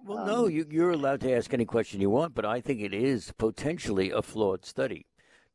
Well, 0.05 0.19
um, 0.19 0.27
no, 0.27 0.47
you, 0.47 0.65
you're 0.69 0.91
allowed 0.91 1.21
to 1.21 1.31
ask 1.31 1.53
any 1.53 1.65
question 1.65 2.01
you 2.01 2.09
want, 2.09 2.33
but 2.35 2.45
I 2.45 2.61
think 2.61 2.81
it 2.81 2.93
is 2.93 3.31
potentially 3.37 4.11
a 4.11 4.21
flawed 4.21 4.65
study. 4.65 5.05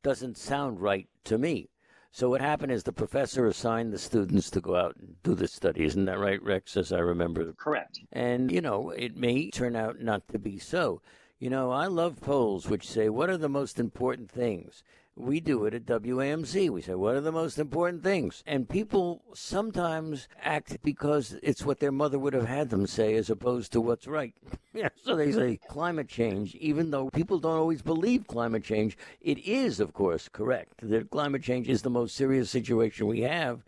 Doesn't 0.03 0.37
sound 0.37 0.81
right 0.81 1.09
to 1.25 1.39
me. 1.39 1.71
So 2.13 2.29
what 2.29 2.41
happened 2.41 2.71
is 2.71 2.85
the 2.85 2.93
professor 2.93 3.47
assigned 3.47 3.93
the 3.93 3.99
students 3.99 4.49
to 4.51 4.61
go 4.61 4.77
out 4.77 4.95
and 4.97 5.17
do 5.25 5.35
the 5.35 5.49
study. 5.49 5.83
Isn't 5.83 6.05
that 6.05 6.21
right, 6.21 6.41
Rex? 6.41 6.77
As 6.77 6.93
I 6.93 6.99
remember. 6.99 7.53
Correct. 7.55 7.99
And 8.13 8.53
you 8.53 8.61
know, 8.61 8.91
it 8.91 9.17
may 9.17 9.51
turn 9.51 9.75
out 9.75 10.01
not 10.01 10.29
to 10.29 10.39
be 10.39 10.59
so. 10.59 11.03
You 11.41 11.51
know, 11.51 11.73
I 11.73 11.87
love 11.87 12.21
polls 12.21 12.69
which 12.69 12.89
say, 12.89 13.09
"What 13.09 13.31
are 13.31 13.37
the 13.37 13.49
most 13.49 13.81
important 13.81 14.31
things?" 14.31 14.85
We 15.16 15.38
do 15.38 15.64
it 15.64 15.74
at 15.74 15.87
WAMC. 15.87 16.70
We 16.70 16.83
say, 16.83 16.94
what 16.94 17.14
are 17.14 17.20
the 17.20 17.31
most 17.31 17.59
important 17.59 18.03
things? 18.03 18.42
And 18.46 18.68
people 18.68 19.22
sometimes 19.33 20.27
act 20.42 20.79
because 20.83 21.37
it's 21.40 21.64
what 21.64 21.79
their 21.79 21.92
mother 21.92 22.18
would 22.18 22.35
have 22.35 22.48
had 22.48 22.70
them 22.70 22.87
say 22.88 23.14
as 23.14 23.31
opposed 23.31 23.72
to 23.72 23.81
what's 23.81 24.09
right. 24.09 24.35
yeah, 24.74 24.88
so 25.00 25.14
they 25.14 25.31
say 25.31 25.61
climate 25.68 26.09
change, 26.09 26.57
even 26.57 26.90
though 26.90 27.11
people 27.11 27.38
don't 27.38 27.59
always 27.59 27.81
believe 27.81 28.27
climate 28.27 28.64
change. 28.64 28.98
It 29.20 29.38
is, 29.38 29.79
of 29.79 29.92
course, 29.92 30.29
correct 30.29 30.81
that 30.83 31.11
climate 31.11 31.42
change 31.42 31.68
is 31.68 31.83
the 31.83 31.90
most 31.90 32.16
serious 32.16 32.50
situation 32.50 33.07
we 33.07 33.20
have. 33.20 33.64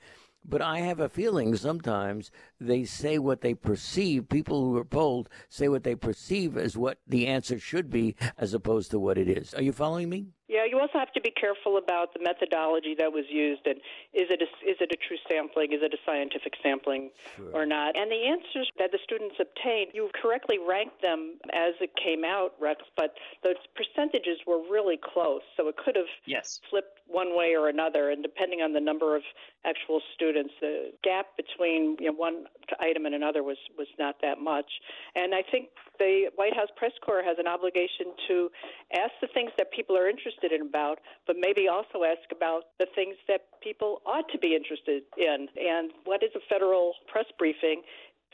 But 0.49 0.63
I 0.63 0.79
have 0.81 1.01
a 1.01 1.09
feeling 1.09 1.57
sometimes 1.57 2.31
they 2.61 2.85
say 2.85 3.19
what 3.19 3.41
they 3.41 3.55
perceive, 3.55 4.29
people 4.29 4.65
who 4.65 4.77
are 4.77 4.85
polled 4.85 5.29
say 5.49 5.69
what 5.69 5.83
they 5.83 5.95
perceive 5.97 6.57
as 6.57 6.77
what 6.77 6.99
the 7.07 7.27
answer 7.27 7.59
should 7.59 7.91
be 7.91 8.15
as 8.39 8.55
opposed 8.55 8.91
to 8.93 8.99
what 8.99 9.19
it 9.19 9.29
is. 9.29 9.55
Are 9.55 9.63
you 9.63 9.73
following 9.73 10.09
me? 10.09 10.27
Yeah, 10.49 10.65
you 10.69 10.79
also 10.79 10.99
have 10.99 11.13
to 11.13 11.21
be 11.21 11.33
careful 11.33 11.77
about 11.77 12.15
the 12.15 12.21
methodology 12.23 12.95
that 12.99 13.13
was 13.13 13.25
used, 13.29 13.67
and 13.67 13.77
is 14.15 14.31
it 14.31 14.43
a, 14.43 14.49
is 14.63 14.77
it 14.81 14.93
a 14.93 14.97
true 14.97 15.19
sampling? 15.29 15.73
Is 15.73 15.81
it 15.83 15.93
a 15.93 15.99
scientific 16.07 16.55
sampling 16.63 17.11
sure. 17.37 17.51
or 17.53 17.67
not? 17.67 17.97
And 17.97 18.11
the 18.11 18.23
answers 18.31 18.71
that 18.79 18.93
the 18.93 18.99
students 19.03 19.37
obtained, 19.41 19.91
you 19.93 20.09
correctly 20.15 20.59
ranked 20.59 21.03
them 21.03 21.39
as 21.53 21.75
it 21.81 21.91
came 21.99 22.25
out, 22.25 22.55
Rex, 22.61 22.83
but 22.97 23.15
those 23.43 23.59
percentages 23.75 24.39
were 24.47 24.63
really 24.71 24.99
close, 25.03 25.43
so 25.57 25.67
it 25.69 25.77
could 25.77 25.97
have 25.97 26.13
yes. 26.27 26.61
flipped 26.71 27.01
one 27.09 27.37
way 27.37 27.55
or 27.59 27.69
another, 27.69 28.11
and 28.11 28.23
depending 28.23 28.61
on 28.63 28.73
the 28.73 28.81
number 28.81 29.17
of 29.17 29.23
actual 29.65 30.01
students, 30.15 30.55
the 30.61 30.93
gap 31.03 31.27
between 31.37 31.97
you 31.99 32.07
know, 32.07 32.13
one 32.13 32.37
one 32.37 32.47
item 32.81 33.07
and 33.07 33.15
another 33.15 33.43
was 33.43 33.57
was 33.79 33.87
not 33.99 34.17
that 34.23 34.39
much. 34.41 34.67
And 35.15 35.35
I 35.35 35.43
think 35.43 35.69
the 35.99 36.31
White 36.37 36.55
House 36.55 36.69
press 36.77 36.93
corps 37.05 37.23
has 37.23 37.37
an 37.39 37.47
obligation 37.47 38.13
to 38.29 38.51
ask 38.95 39.13
the 39.21 39.29
things 39.33 39.51
that 39.59 39.73
people 39.73 39.97
are 39.97 40.09
interested 40.09 40.53
in 40.53 40.63
about, 40.63 40.99
but 41.27 41.37
maybe 41.39 41.69
also 41.69 42.05
ask 42.05 42.25
about 42.31 42.75
the 42.79 42.87
things 42.95 43.17
that 43.29 43.49
people 43.63 44.03
ought 44.07 44.29
to 44.33 44.39
be 44.39 44.55
interested 44.55 45.03
in. 45.17 45.49
And 45.57 45.93
what 46.05 46.23
is 46.23 46.31
a 46.35 46.41
federal 46.49 46.93
press 47.09 47.27
briefing? 47.39 47.83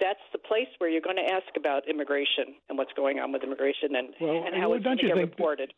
That's 0.00 0.24
the 0.32 0.38
place 0.38 0.68
where 0.78 0.90
you're 0.90 1.04
going 1.04 1.20
to 1.20 1.30
ask 1.32 1.54
about 1.56 1.88
immigration 1.88 2.56
and 2.68 2.78
what's 2.78 2.92
going 2.94 3.20
on 3.20 3.30
with 3.32 3.42
immigration 3.42 3.94
and, 3.94 4.08
well, 4.20 4.44
and 4.46 4.54
how 4.56 4.72
it's 4.72 4.84
going 4.84 4.98
to 4.98 5.06
get 5.06 5.16
reported. 5.16 5.72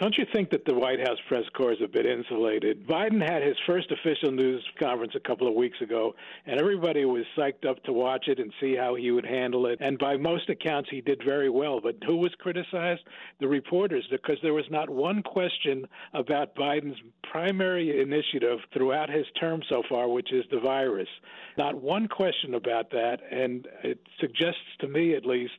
Don't 0.00 0.16
you 0.16 0.24
think 0.32 0.48
that 0.48 0.64
the 0.64 0.72
White 0.72 0.98
House 0.98 1.18
press 1.28 1.44
corps 1.54 1.72
is 1.72 1.82
a 1.84 1.86
bit 1.86 2.06
insulated? 2.06 2.86
Biden 2.86 3.20
had 3.20 3.42
his 3.42 3.56
first 3.66 3.92
official 3.92 4.32
news 4.32 4.64
conference 4.78 5.12
a 5.14 5.20
couple 5.20 5.46
of 5.46 5.52
weeks 5.52 5.78
ago, 5.82 6.14
and 6.46 6.58
everybody 6.58 7.04
was 7.04 7.26
psyched 7.36 7.68
up 7.68 7.84
to 7.84 7.92
watch 7.92 8.26
it 8.26 8.38
and 8.38 8.50
see 8.62 8.74
how 8.74 8.94
he 8.94 9.10
would 9.10 9.26
handle 9.26 9.66
it. 9.66 9.78
And 9.82 9.98
by 9.98 10.16
most 10.16 10.48
accounts, 10.48 10.88
he 10.90 11.02
did 11.02 11.22
very 11.22 11.50
well. 11.50 11.82
But 11.82 11.96
who 12.06 12.16
was 12.16 12.34
criticized? 12.38 13.02
The 13.40 13.48
reporters, 13.48 14.06
because 14.10 14.38
there 14.42 14.54
was 14.54 14.64
not 14.70 14.88
one 14.88 15.22
question 15.22 15.84
about 16.14 16.56
Biden's 16.56 16.98
primary 17.30 18.00
initiative 18.00 18.60
throughout 18.72 19.10
his 19.10 19.26
term 19.38 19.60
so 19.68 19.82
far, 19.86 20.08
which 20.08 20.32
is 20.32 20.46
the 20.50 20.60
virus. 20.60 21.08
Not 21.58 21.74
one 21.74 22.08
question 22.08 22.54
about 22.54 22.90
that. 22.92 23.18
And 23.30 23.68
it 23.84 24.00
suggests 24.18 24.60
to 24.78 24.88
me, 24.88 25.14
at 25.14 25.26
least, 25.26 25.52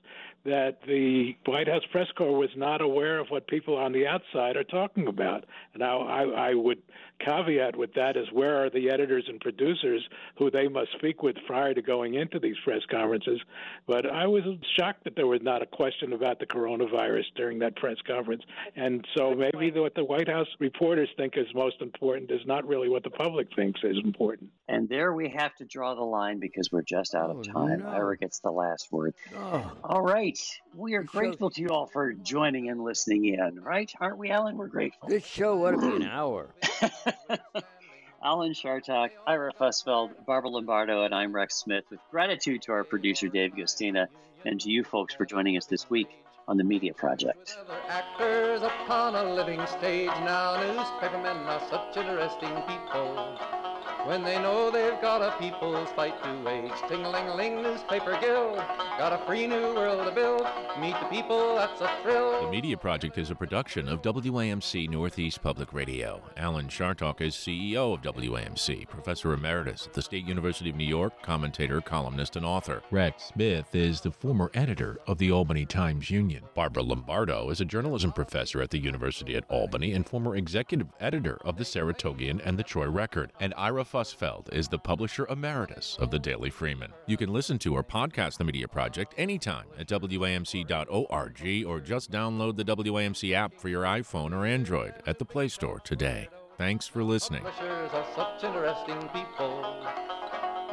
that 0.44 0.80
the 0.88 1.36
White 1.46 1.68
House 1.68 1.84
press 1.92 2.08
corps 2.18 2.38
was 2.38 2.50
not 2.56 2.82
aware 2.82 3.20
of 3.20 3.28
what 3.30 3.48
people 3.48 3.78
on 3.78 3.92
the 3.92 4.08
outside 4.08 4.56
are 4.58 4.64
talking 4.64 5.08
about. 5.08 5.46
And 5.74 5.84
I, 5.84 5.94
I, 5.94 6.24
I 6.24 6.54
would 6.54 6.82
caveat 7.26 7.76
with 7.76 7.94
that 7.94 8.18
is 8.18 8.28
where 8.32 8.64
are 8.64 8.70
the 8.70 8.90
editors 8.90 9.26
and 9.28 9.40
producers 9.40 10.04
who 10.38 10.50
they 10.52 10.68
must 10.68 10.92
speak 10.98 11.22
with 11.24 11.36
prior 11.48 11.74
to 11.74 11.82
going 11.82 12.16
into 12.16 12.40
these 12.40 12.56
press 12.64 12.82
conferences. 12.90 13.40
But 13.88 14.06
I 14.12 14.28
was 14.28 14.44
shocked 14.78 15.04
that 15.06 15.16
there 15.16 15.28
was 15.28 15.42
not 15.42 15.62
a 15.62 15.66
question 15.66 16.14
about 16.14 16.40
the 16.40 16.46
coronavirus 16.46 17.26
during 17.36 17.60
that 17.60 17.76
press 17.76 17.98
conference. 18.08 18.44
And 18.76 19.06
so 19.18 19.34
maybe 19.36 19.80
what 19.80 19.96
the 19.96 20.04
White 20.06 20.28
House 20.28 20.48
reporters 20.60 21.10
think 21.18 21.34
is 21.38 21.48
most 21.54 21.82
important 21.82 22.32
is 22.32 22.42
not 22.46 22.68
really 22.68 22.90
what 22.90 23.04
the 23.04 23.10
public 23.10 23.48
thinks 23.56 23.80
is 23.84 23.98
important. 24.04 24.50
And 24.68 24.88
there 24.90 25.14
we 25.14 25.30
have 25.30 25.56
to 25.56 25.66
draw 25.66 25.96
the 25.96 26.02
line 26.04 26.40
because 26.40 26.72
we're 26.72 26.82
just 26.82 27.16
out 27.16 27.30
Oh, 27.30 27.40
of 27.40 27.48
time. 27.54 27.80
no. 27.80 27.88
Ira 27.90 28.18
gets 28.18 28.40
the 28.40 28.52
last 28.52 28.92
word. 28.92 29.14
Oh, 29.36 29.72
All 29.84 30.02
right. 30.02 30.38
We 30.76 30.96
are 30.96 31.04
grateful 31.04 31.50
to 31.52 31.62
you 31.62 31.68
all 31.70 31.86
for 31.88 32.14
joining 32.14 32.70
and 32.70 32.82
listening 32.84 33.26
in, 33.26 33.62
right? 33.62 33.92
Aren't 34.00 34.18
we, 34.18 34.30
Alan? 34.32 34.58
We're 34.58 34.68
grateful. 34.68 35.10
this 35.10 35.26
show 35.26 35.66
ought 35.66 35.72
to 35.72 35.78
be 35.78 35.96
an 35.96 36.04
hour. 36.04 36.50
Alan 38.24 38.54
Chartock, 38.54 39.10
Ira 39.26 39.52
Fusfeld, 39.54 40.12
Barbara 40.26 40.50
Lombardo, 40.50 41.04
and 41.04 41.14
I'm 41.14 41.34
Rex 41.34 41.56
Smith 41.56 41.86
with 41.90 42.00
gratitude 42.10 42.62
to 42.64 42.72
our 42.72 42.84
producer, 42.84 43.28
Dave 43.28 43.54
Gustina, 43.54 44.08
and 44.46 44.60
to 44.62 44.70
you 44.70 44.84
folks 44.84 45.14
for 45.14 45.26
joining 45.26 45.58
us 45.58 45.66
this 45.66 45.90
week 45.90 46.10
on 46.48 46.58
the 46.58 46.64
Media 46.64 46.94
Project. 46.94 47.58
Actors 47.88 48.62
upon 48.62 49.16
a 49.16 49.34
living 49.36 49.66
stage 49.68 50.08
now. 50.08 50.60
Newspapermen 50.62 51.38
are 51.48 51.62
such 51.70 51.98
interesting 51.98 52.56
people. 52.68 53.61
When 54.06 54.24
they 54.24 54.42
know 54.42 54.72
they've 54.72 55.00
got 55.00 55.22
a 55.22 55.32
people's 55.40 55.90
fight 55.92 56.22
to 56.24 56.44
wage, 56.44 56.72
ting-a-ling-a-ling, 56.90 57.62
newspaper 57.62 58.18
guild, 58.20 58.58
got 58.98 59.14
a 59.14 59.24
free 59.28 59.46
new 59.46 59.76
world 59.76 60.06
to 60.06 60.12
build. 60.12 60.42
Meet 60.80 61.00
the 61.00 61.06
people, 61.06 61.56
that's 61.56 61.80
a 61.82 61.90
thrill. 62.02 62.42
The 62.46 62.50
Media 62.50 62.76
Project 62.76 63.20
is 63.20 63.30
a 63.30 63.36
production 63.36 63.88
of 63.88 64.02
WAMC 64.02 64.90
Northeast 64.90 65.44
Public 65.44 65.72
Radio. 65.72 66.20
Alan 66.36 66.68
Chartock 66.68 67.22
is 67.22 67.36
CEO 67.36 67.94
of 67.94 68.02
WAMC, 68.02 68.88
Professor 68.90 69.34
Emeritus 69.34 69.86
at 69.86 69.94
the 69.94 70.02
State 70.02 70.26
University 70.26 70.72
of 70.72 70.76
New 70.76 70.84
York, 70.84 71.22
commentator, 71.22 71.80
columnist, 71.80 72.36
and 72.36 72.46
author. 72.46 72.82
Rex 72.90 73.26
Smith 73.34 73.76
is 73.76 74.02
the 74.02 74.12
former 74.12 74.50
editor 74.56 74.98
of 75.06 75.20
the 75.20 75.32
Albany 75.32 75.66
Times 75.66 76.10
Union. 76.10 76.44
Barbara 76.56 76.82
Lombardo 76.82 77.52
is 77.52 77.62
a 77.62 77.66
journalism 77.66 78.12
professor 78.12 78.64
at 78.64 78.72
the 78.72 78.80
University 78.80 79.36
at 79.36 79.44
Albany 79.48 79.94
and 79.94 80.10
former 80.10 80.36
executive 80.36 80.88
editor 81.00 81.38
of 81.46 81.58
the 81.58 81.64
Saratogian 81.64 82.42
and 82.44 82.58
the 82.58 82.64
Troy 82.64 82.90
Record. 82.90 83.32
And 83.40 83.54
Ira 83.56 83.86
Fusfeld 83.92 84.54
is 84.54 84.70
the 84.70 84.80
publisher 84.80 85.28
emeritus 85.28 85.98
of 86.00 86.12
the 86.12 86.20
Daily 86.20 86.50
Freeman. 86.50 86.94
You 87.08 87.18
can 87.18 87.34
listen 87.34 87.60
to 87.60 87.76
or 87.76 87.84
podcast 87.84 88.38
the 88.38 88.46
Media 88.46 88.66
Project 88.68 89.14
anytime 89.18 89.66
at 89.78 89.88
WAMC.org 89.88 91.66
or 91.68 91.80
just 91.82 92.10
download 92.10 92.56
the 92.56 92.64
WAMC 92.64 93.34
app 93.34 93.60
for 93.60 93.68
your 93.68 93.84
iPhone 93.84 94.32
or 94.32 94.46
Android 94.46 94.94
at 95.06 95.20
the 95.20 95.26
Play 95.26 95.50
Store 95.50 95.80
today. 95.82 96.30
Thanks 96.58 96.88
for 96.88 97.04
listening. 97.04 97.44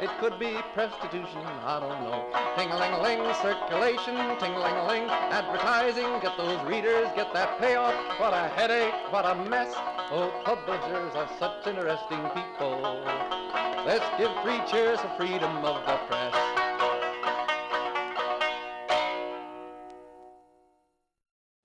It 0.01 0.09
could 0.21 0.39
be 0.39 0.55
prostitution, 0.73 1.43
I 1.65 1.79
don't 1.81 2.03
know. 2.03 2.23
Ting-a-ling-a-ling, 2.57 3.19
circulation, 3.41 4.15
ting-a-ling-a-ling, 4.39 5.03
advertising, 5.03 6.21
get 6.21 6.37
those 6.37 6.61
readers, 6.65 7.09
get 7.17 7.33
that 7.33 7.59
payoff. 7.59 7.93
What 8.17 8.31
a 8.33 8.47
headache, 8.47 8.93
what 9.11 9.25
a 9.25 9.35
mess. 9.49 9.73
Oh, 10.09 10.31
publishers 10.45 11.13
are 11.15 11.29
such 11.37 11.67
interesting 11.67 12.21
people. 12.33 13.03
Let's 13.85 14.05
give 14.17 14.31
three 14.41 14.61
cheers 14.71 15.01
for 15.01 15.09
freedom 15.17 15.65
of 15.65 15.85
the 15.85 15.97
press. 16.07 16.48